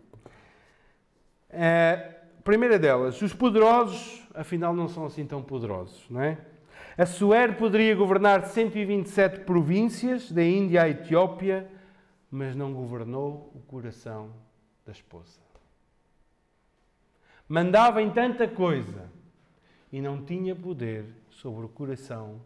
[1.50, 6.38] É, primeira delas, os poderosos, afinal, não são assim tão poderosos, não é?
[6.96, 11.70] A Suer poderia governar 127 províncias, da Índia à Etiópia,
[12.30, 14.32] mas não governou o coração
[14.86, 15.45] da esposa.
[17.48, 19.10] Mandava em tanta coisa
[19.92, 22.40] e não tinha poder sobre o coração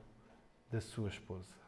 [0.70, 1.60] da sua esposa.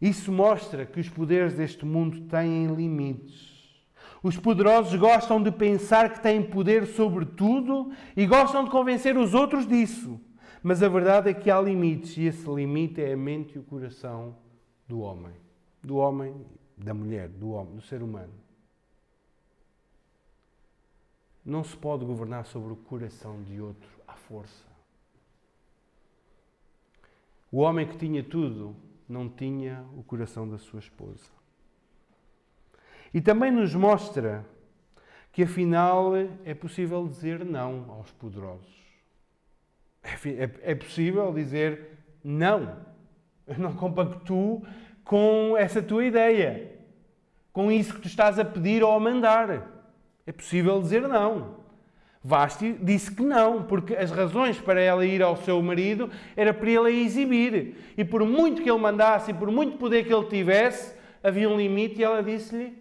[0.00, 3.52] Isso mostra que os poderes deste mundo têm limites.
[4.22, 9.32] Os poderosos gostam de pensar que têm poder sobre tudo e gostam de convencer os
[9.32, 10.20] outros disso.
[10.62, 13.62] Mas a verdade é que há limites e esse limite é a mente e o
[13.62, 14.36] coração
[14.86, 15.32] do homem.
[15.82, 16.34] Do homem,
[16.76, 18.32] da mulher, do homem, do ser humano.
[21.44, 24.70] Não se pode governar sobre o coração de outro à força.
[27.50, 28.76] O homem que tinha tudo
[29.08, 31.30] não tinha o coração da sua esposa.
[33.12, 34.46] E também nos mostra
[35.32, 36.12] que afinal
[36.44, 38.82] é possível dizer não aos poderosos.
[40.02, 42.76] É, é, é possível dizer não.
[43.46, 44.64] Eu não compactuo
[45.04, 46.78] com essa tua ideia,
[47.52, 49.71] com isso que tu estás a pedir ou a mandar.
[50.26, 51.62] É possível dizer não.
[52.24, 56.70] Vasti disse que não, porque as razões para ela ir ao seu marido era para
[56.70, 57.76] ele a exibir.
[57.96, 61.56] E por muito que ele mandasse e por muito poder que ele tivesse, havia um
[61.56, 62.76] limite e ela disse-lhe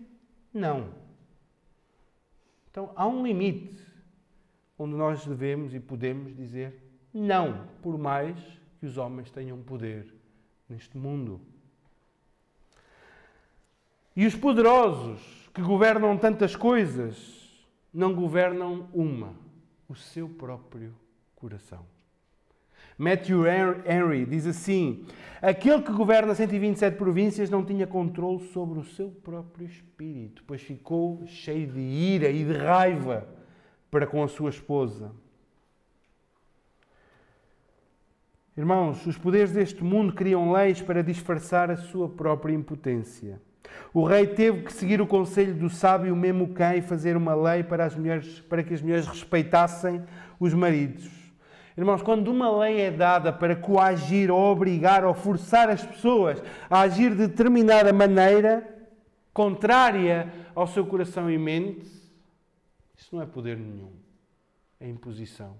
[0.54, 0.89] não.
[2.70, 3.76] Então há um limite
[4.78, 6.80] onde nós devemos e podemos dizer
[7.14, 8.38] não, por mais
[8.80, 10.14] que os homens tenham poder
[10.70, 11.42] neste mundo.
[14.16, 17.41] E os poderosos que governam tantas coisas
[17.93, 19.36] não governam uma,
[19.88, 20.93] o seu próprio
[21.36, 21.86] coração.
[22.97, 25.06] Matthew Henry diz assim:
[25.41, 31.26] Aquele que governa 127 províncias não tinha controle sobre o seu próprio espírito, pois ficou
[31.26, 33.28] cheio de ira e de raiva
[33.89, 35.12] para com a sua esposa.
[38.56, 43.41] Irmãos, os poderes deste mundo criam leis para disfarçar a sua própria impotência.
[43.93, 47.86] O rei teve que seguir o conselho do sábio Memucã e fazer uma lei para,
[47.86, 50.01] as mulheres, para que as mulheres respeitassem
[50.39, 51.09] os maridos.
[51.78, 56.82] Irmãos, quando uma lei é dada para coagir ou obrigar ou forçar as pessoas a
[56.82, 58.68] agir de determinada maneira,
[59.34, 61.86] contrária ao seu coração e mente,
[62.95, 63.91] isso não é poder nenhum,
[64.80, 65.57] é imposição.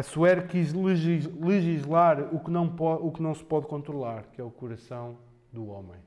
[0.00, 4.44] A Suer quis legislar o que, não o que não se pode controlar, que é
[4.44, 5.18] o coração
[5.52, 6.00] do homem.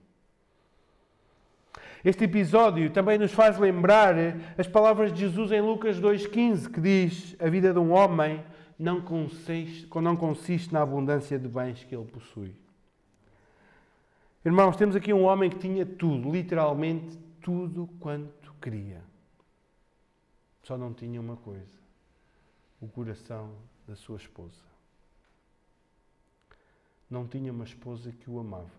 [2.03, 4.15] Este episódio também nos faz lembrar
[4.57, 8.43] as palavras de Jesus em Lucas 2,15, que diz: A vida de um homem
[8.79, 12.55] não consiste, não consiste na abundância de bens que ele possui.
[14.43, 19.03] Irmãos, temos aqui um homem que tinha tudo, literalmente tudo quanto queria.
[20.63, 21.77] Só não tinha uma coisa:
[22.81, 23.51] o coração
[23.93, 24.59] da sua esposa.
[27.07, 28.71] Não tinha uma esposa que o amava.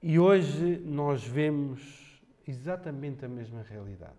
[0.00, 4.14] E hoje nós vemos exatamente a mesma realidade.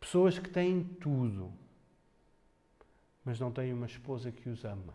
[0.00, 1.52] Pessoas que têm tudo,
[3.24, 4.92] mas não têm uma esposa que os ama.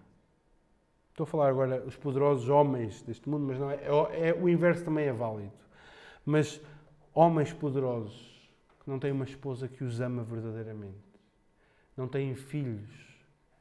[1.11, 4.49] Estou a falar agora os poderosos homens deste mundo, mas não é, é, é o
[4.49, 5.53] inverso também é válido.
[6.25, 6.61] Mas
[7.13, 8.51] homens poderosos
[8.83, 11.08] que não têm uma esposa que os ama verdadeiramente
[11.99, 12.89] não têm filhos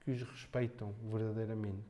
[0.05, 1.83] que os respeitam verdadeiramente,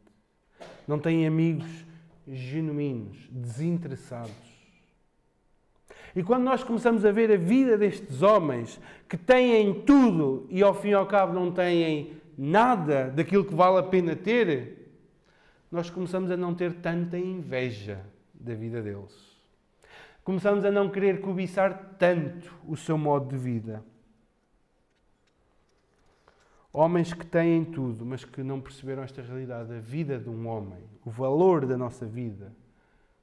[0.87, 1.85] não têm amigos
[2.27, 4.33] genuínos, desinteressados.
[6.17, 10.73] E quando nós começamos a ver a vida destes homens que têm tudo e ao
[10.73, 14.91] fim e ao cabo não têm nada daquilo que vale a pena ter,
[15.71, 18.01] nós começamos a não ter tanta inveja
[18.33, 19.37] da vida deles.
[20.25, 23.85] Começamos a não querer cobiçar tanto o seu modo de vida.
[26.73, 29.73] Homens que têm tudo, mas que não perceberam esta realidade.
[29.73, 32.53] A vida de um homem, o valor da nossa vida,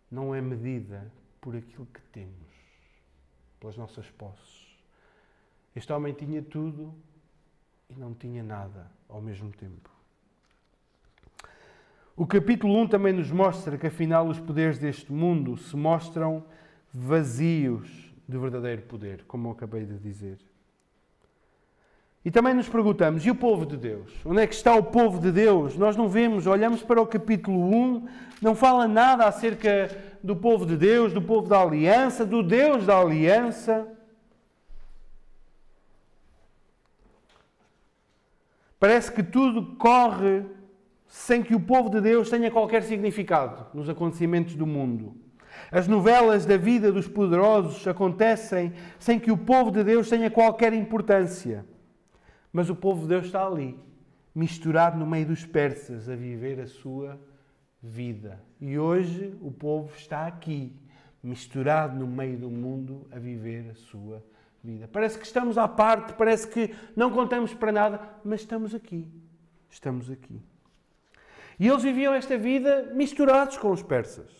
[0.10, 2.34] não é medida por aquilo que temos,
[3.60, 4.66] pelas nossas posses.
[5.76, 6.94] Este homem tinha tudo
[7.90, 9.90] e não tinha nada ao mesmo tempo.
[12.16, 16.46] O capítulo 1 também nos mostra que, afinal, os poderes deste mundo se mostram
[16.94, 20.40] vazios de verdadeiro poder, como eu acabei de dizer.
[22.26, 24.12] E também nos perguntamos: e o povo de Deus?
[24.26, 25.78] Onde é que está o povo de Deus?
[25.78, 28.08] Nós não vemos, olhamos para o capítulo 1,
[28.42, 33.00] não fala nada acerca do povo de Deus, do povo da aliança, do Deus da
[33.00, 33.88] aliança.
[38.80, 40.44] Parece que tudo corre
[41.08, 45.16] sem que o povo de Deus tenha qualquer significado nos acontecimentos do mundo.
[45.72, 50.74] As novelas da vida dos poderosos acontecem sem que o povo de Deus tenha qualquer
[50.74, 51.66] importância.
[52.56, 53.78] Mas o povo de Deus está ali,
[54.34, 57.20] misturado no meio dos persas, a viver a sua
[57.84, 58.42] vida.
[58.62, 60.74] E hoje o povo está aqui,
[61.22, 64.24] misturado no meio do mundo, a viver a sua
[64.64, 64.88] vida.
[64.88, 69.06] Parece que estamos à parte, parece que não contamos para nada, mas estamos aqui.
[69.70, 70.42] Estamos aqui.
[71.60, 74.32] E eles viviam esta vida misturados com os persas,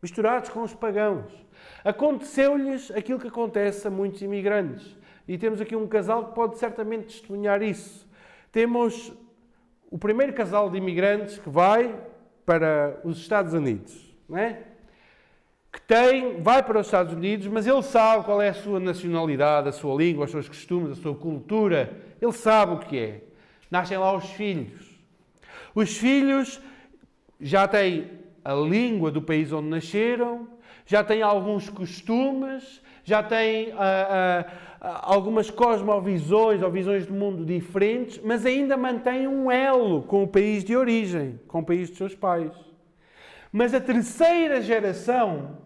[0.00, 1.32] misturados com os pagãos.
[1.82, 4.99] Aconteceu-lhes aquilo que acontece a muitos imigrantes.
[5.30, 8.04] E temos aqui um casal que pode certamente testemunhar isso.
[8.50, 9.12] Temos
[9.88, 11.94] o primeiro casal de imigrantes que vai
[12.44, 14.64] para os Estados Unidos, não é?
[15.72, 19.68] que tem, vai para os Estados Unidos, mas ele sabe qual é a sua nacionalidade,
[19.68, 21.96] a sua língua, os seus costumes, a sua cultura.
[22.20, 23.20] Ele sabe o que é.
[23.70, 24.98] Nascem lá os filhos.
[25.72, 26.60] Os filhos
[27.40, 28.10] já têm
[28.44, 30.48] a língua do país onde nasceram,
[30.84, 34.46] já têm alguns costumes, já têm ah,
[34.80, 40.28] ah, algumas cosmovisões ou visões do mundo diferentes, mas ainda mantêm um elo com o
[40.28, 42.52] país de origem, com o país dos seus pais.
[43.52, 45.58] Mas a terceira geração,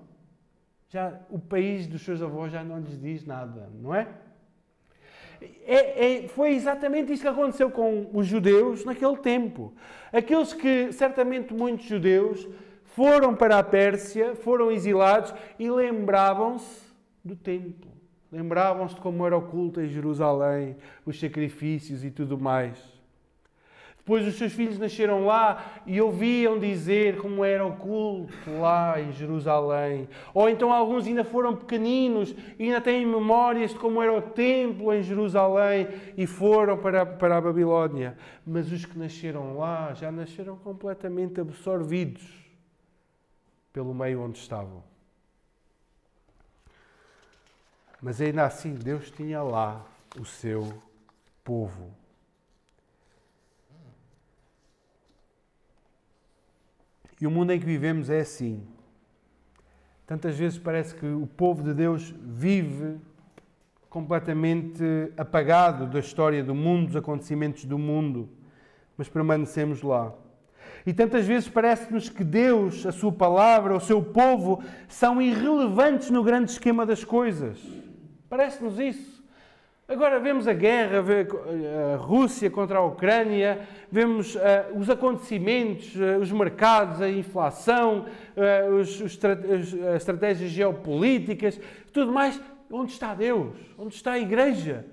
[0.88, 4.08] já o país dos seus avós já não lhes diz nada, não é?
[5.66, 9.74] É, é, foi exatamente isso que aconteceu com os judeus naquele tempo.
[10.10, 12.48] Aqueles que, certamente, muitos judeus
[12.84, 16.83] foram para a Pérsia, foram exilados e lembravam-se
[17.24, 17.90] do templo.
[18.30, 22.94] Lembravam-se de como era o culto em Jerusalém, os sacrifícios e tudo mais.
[24.04, 29.10] Depois os seus filhos nasceram lá e ouviam dizer como era o culto lá em
[29.12, 30.06] Jerusalém.
[30.34, 34.92] Ou então alguns ainda foram pequeninos e ainda têm memórias de como era o templo
[34.92, 38.14] em Jerusalém e foram para, para a Babilónia.
[38.46, 42.30] Mas os que nasceram lá já nasceram completamente absorvidos
[43.72, 44.93] pelo meio onde estavam.
[48.04, 49.84] Mas ainda assim, Deus tinha lá
[50.20, 50.80] o seu
[51.42, 51.90] povo
[57.24, 58.62] E o mundo em que vivemos é assim.
[60.06, 62.98] Tantas vezes parece que o povo de Deus vive
[63.88, 64.84] completamente
[65.16, 68.28] apagado da história do mundo, dos acontecimentos do mundo,
[68.94, 70.12] mas permanecemos lá.
[70.84, 76.22] E tantas vezes parece-nos que Deus, a Sua palavra, o seu povo são irrelevantes no
[76.22, 77.58] grande esquema das coisas.
[78.28, 79.24] Parece-nos isso.
[79.86, 81.04] Agora vemos a guerra,
[81.92, 84.40] a Rússia contra a Ucrânia, vemos uh,
[84.76, 91.60] os acontecimentos, uh, os mercados, a inflação, uh, os, os, as estratégias geopolíticas,
[91.92, 92.40] tudo mais.
[92.70, 93.54] Onde está Deus?
[93.78, 94.86] Onde está a Igreja?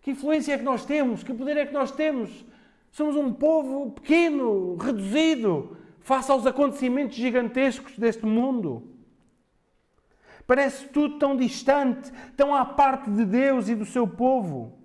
[0.00, 1.22] Que influência é que nós temos?
[1.22, 2.46] Que poder é que nós temos?
[2.90, 8.89] Somos um povo pequeno, reduzido, face aos acontecimentos gigantescos deste mundo.
[10.50, 14.76] Parece tudo tão distante, tão à parte de Deus e do seu povo.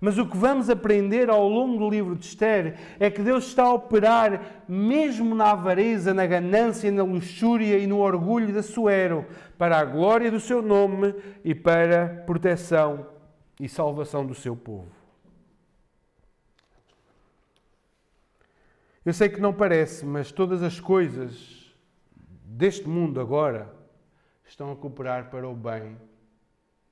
[0.00, 3.64] Mas o que vamos aprender ao longo do livro de Esther é que Deus está
[3.64, 9.26] a operar mesmo na avareza, na ganância, na luxúria e no orgulho da Suero,
[9.58, 11.12] para a glória do seu nome
[11.44, 13.08] e para a proteção
[13.58, 14.86] e salvação do seu povo.
[19.04, 21.74] Eu sei que não parece, mas todas as coisas
[22.44, 23.73] deste mundo agora
[24.54, 25.96] estão a cooperar para o bem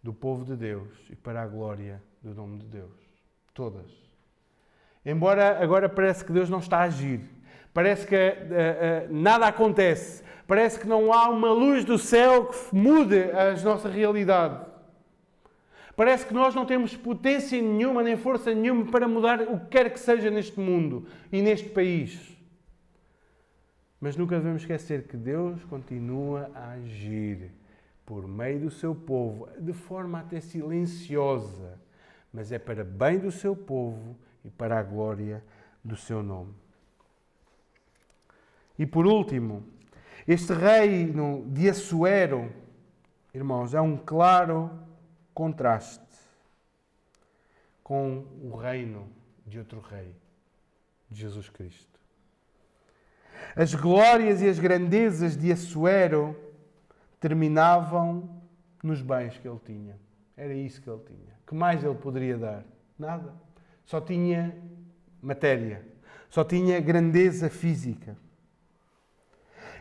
[0.02, 2.90] do povo de Deus e para a glória do nome de Deus.
[3.54, 3.88] Todas.
[5.06, 7.20] Embora agora parece que Deus não está a agir,
[7.72, 12.74] parece que uh, uh, nada acontece, parece que não há uma luz do céu que
[12.74, 14.66] mude a nossa realidade.
[15.94, 19.88] Parece que nós não temos potência nenhuma, nem força nenhuma para mudar o que quer
[19.92, 22.31] que seja neste mundo e neste país.
[24.02, 27.52] Mas nunca devemos esquecer que Deus continua a agir
[28.04, 31.80] por meio do seu povo, de forma até silenciosa,
[32.32, 35.40] mas é para bem do seu povo e para a glória
[35.84, 36.52] do seu nome.
[38.76, 39.62] E por último,
[40.26, 42.52] este reino de Assuero,
[43.32, 44.68] irmãos, é um claro
[45.32, 46.02] contraste
[47.84, 49.08] com o reino
[49.46, 50.12] de outro rei,
[51.08, 51.91] de Jesus Cristo.
[53.54, 56.36] As glórias e as grandezas de Assuero
[57.20, 58.42] terminavam
[58.82, 59.96] nos bens que ele tinha.
[60.36, 61.32] Era isso que ele tinha.
[61.46, 62.64] Que mais ele poderia dar?
[62.98, 63.32] Nada.
[63.84, 64.56] Só tinha
[65.20, 65.86] matéria.
[66.28, 68.16] Só tinha grandeza física.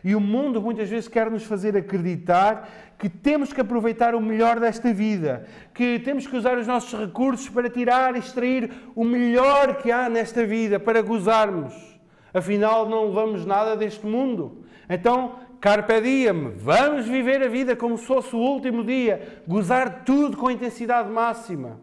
[0.04, 4.58] E o mundo muitas vezes quer nos fazer acreditar que temos que aproveitar o melhor
[4.58, 9.90] desta vida, que temos que usar os nossos recursos para tirar, extrair o melhor que
[9.90, 11.91] há nesta vida, para gozarmos.
[12.32, 14.64] Afinal, não levamos nada deste mundo.
[14.88, 20.36] Então, carpe diem, vamos viver a vida como se fosse o último dia, gozar tudo
[20.36, 21.80] com intensidade máxima.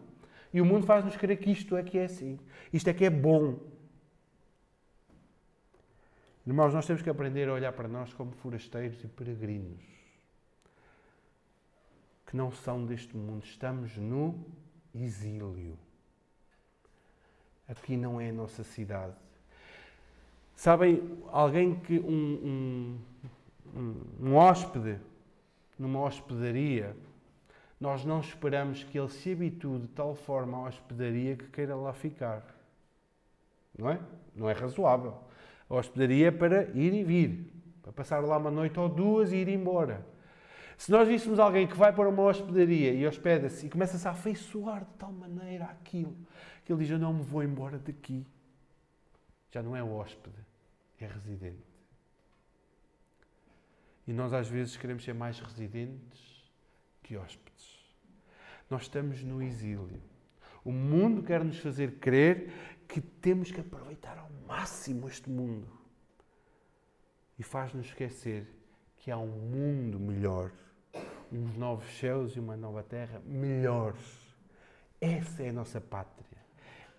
[0.52, 2.38] E o mundo faz-nos crer que isto é que é assim,
[2.72, 3.58] isto é que é bom.
[6.46, 9.84] Irmãos, nós temos que aprender a olhar para nós como forasteiros e peregrinos,
[12.26, 14.44] que não são deste mundo, estamos no
[14.92, 15.78] exílio.
[17.68, 19.14] Aqui não é a nossa cidade.
[20.60, 21.02] Sabem,
[21.32, 23.00] alguém que um,
[23.74, 24.98] um, um, hóspede
[25.78, 26.94] numa hospedaria,
[27.80, 31.94] nós não esperamos que ele se habitue de tal forma à hospedaria que queira lá
[31.94, 32.44] ficar.
[33.78, 33.98] Não é?
[34.36, 35.16] Não é razoável.
[35.66, 37.50] A hospedaria é para ir e vir,
[37.80, 40.06] para passar lá uma noite ou duas e ir embora.
[40.76, 44.84] Se nós víssemos alguém que vai para uma hospedaria e hospeda-se e começa-se a afeiçoar
[44.84, 46.14] de tal maneira aquilo,
[46.66, 48.26] que ele diz: Eu não me vou embora daqui.
[49.50, 50.49] Já não é hóspede,
[51.04, 51.70] é residente.
[54.06, 56.50] E nós às vezes queremos ser mais residentes
[57.02, 57.78] que hóspedes.
[58.68, 60.00] Nós estamos no exílio.
[60.64, 62.52] O mundo quer nos fazer crer
[62.86, 65.68] que temos que aproveitar ao máximo este mundo.
[67.38, 68.46] E faz-nos esquecer
[68.98, 70.52] que há um mundo melhor,
[71.32, 74.20] uns novos céus e uma nova terra melhores.
[75.00, 76.38] Essa é a nossa pátria,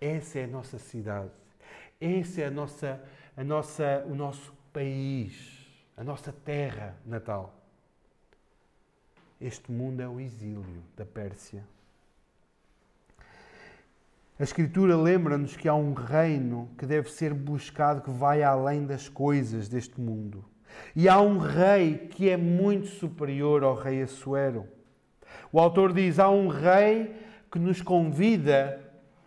[0.00, 1.30] essa é a nossa cidade,
[2.00, 3.00] esse é a nossa,
[3.36, 5.66] a nossa, o nosso país,
[5.96, 7.54] a nossa terra natal.
[9.40, 11.64] Este mundo é o exílio da Pérsia.
[14.38, 19.08] A Escritura lembra-nos que há um reino que deve ser buscado que vai além das
[19.08, 20.44] coisas deste mundo.
[20.96, 24.66] E há um rei que é muito superior ao rei Assuero.
[25.52, 27.14] O autor diz: há um rei
[27.50, 28.81] que nos convida,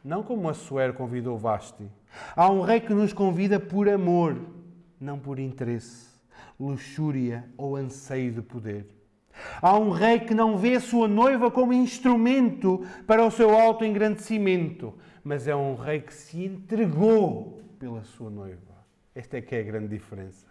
[0.06, 1.89] não como Assuero convidou Vasti.
[2.36, 4.39] Há um rei que nos convida por amor,
[5.01, 6.08] não por interesse,
[6.60, 8.86] luxúria ou anseio de poder.
[9.60, 14.93] Há um rei que não vê a sua noiva como instrumento para o seu auto-engrandecimento,
[15.24, 18.62] mas é um rei que se entregou pela sua noiva.
[19.14, 20.47] Esta é que é a grande diferença.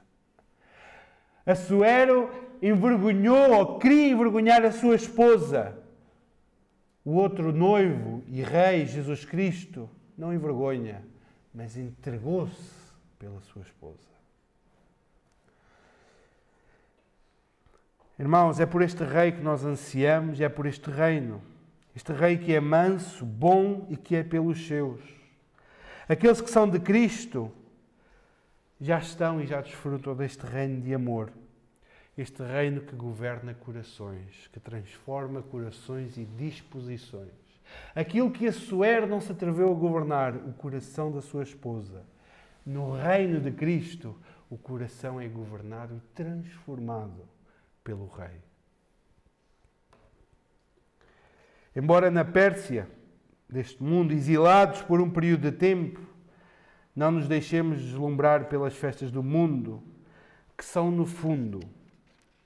[1.46, 2.28] Assuero
[2.60, 5.78] envergonhou ou queria envergonhar a sua esposa.
[7.04, 11.02] O outro noivo e rei, Jesus Cristo, não envergonha,
[11.52, 12.72] mas entregou-se
[13.18, 14.14] pela sua esposa.
[18.18, 21.42] Irmãos, é por este rei que nós ansiamos, é por este reino.
[21.94, 25.00] Este rei que é manso, bom e que é pelos seus.
[26.08, 27.52] Aqueles que são de Cristo
[28.80, 31.32] já estão e já desfrutam deste reino de amor.
[32.16, 37.32] Este reino que governa corações, que transforma corações e disposições.
[37.94, 42.04] Aquilo que a Suer não se atreveu a governar, o coração da sua esposa.
[42.64, 44.16] No reino de Cristo,
[44.48, 47.28] o coração é governado e transformado
[47.82, 48.40] pelo rei.
[51.74, 52.88] Embora na Pérsia,
[53.48, 56.00] deste mundo, exilados por um período de tempo,
[56.94, 59.82] não nos deixemos deslumbrar pelas festas do mundo,
[60.56, 61.58] que são, no fundo,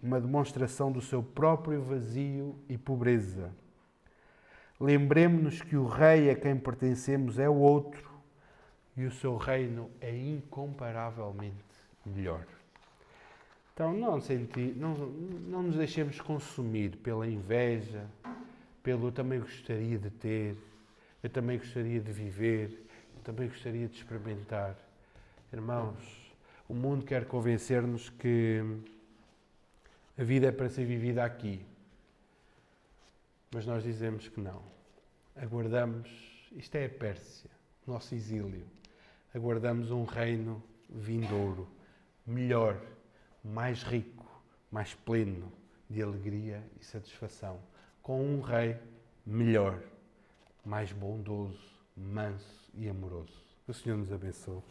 [0.03, 3.51] uma demonstração do seu próprio vazio e pobreza.
[4.81, 8.09] Lembremos-nos que o rei a quem pertencemos é o outro
[8.97, 11.57] e o seu reino é incomparavelmente
[12.07, 12.47] melhor.
[13.75, 18.07] Então não, senti, não, não nos deixemos consumir pela inveja,
[18.83, 20.57] pelo eu também gostaria de ter,
[21.23, 22.87] eu também gostaria de viver,
[23.17, 24.77] eu também gostaria de experimentar.
[25.53, 26.35] Irmãos,
[26.69, 28.65] o mundo quer convencer-nos que
[30.19, 31.65] a vida é para ser vivida aqui.
[33.53, 34.63] Mas nós dizemos que não.
[35.37, 36.11] Aguardamos,
[36.53, 37.49] isto é a Pérsia,
[37.87, 38.67] nosso exílio.
[39.33, 40.61] Aguardamos um reino
[40.91, 41.69] vindouro,
[42.27, 42.81] melhor
[43.45, 44.27] mais rico,
[44.71, 45.53] mais pleno
[45.89, 47.61] de alegria e satisfação,
[48.03, 48.77] com um rei
[49.25, 49.81] melhor,
[50.65, 53.41] mais bondoso, manso e amoroso.
[53.65, 54.63] Que o Senhor nos abençoe.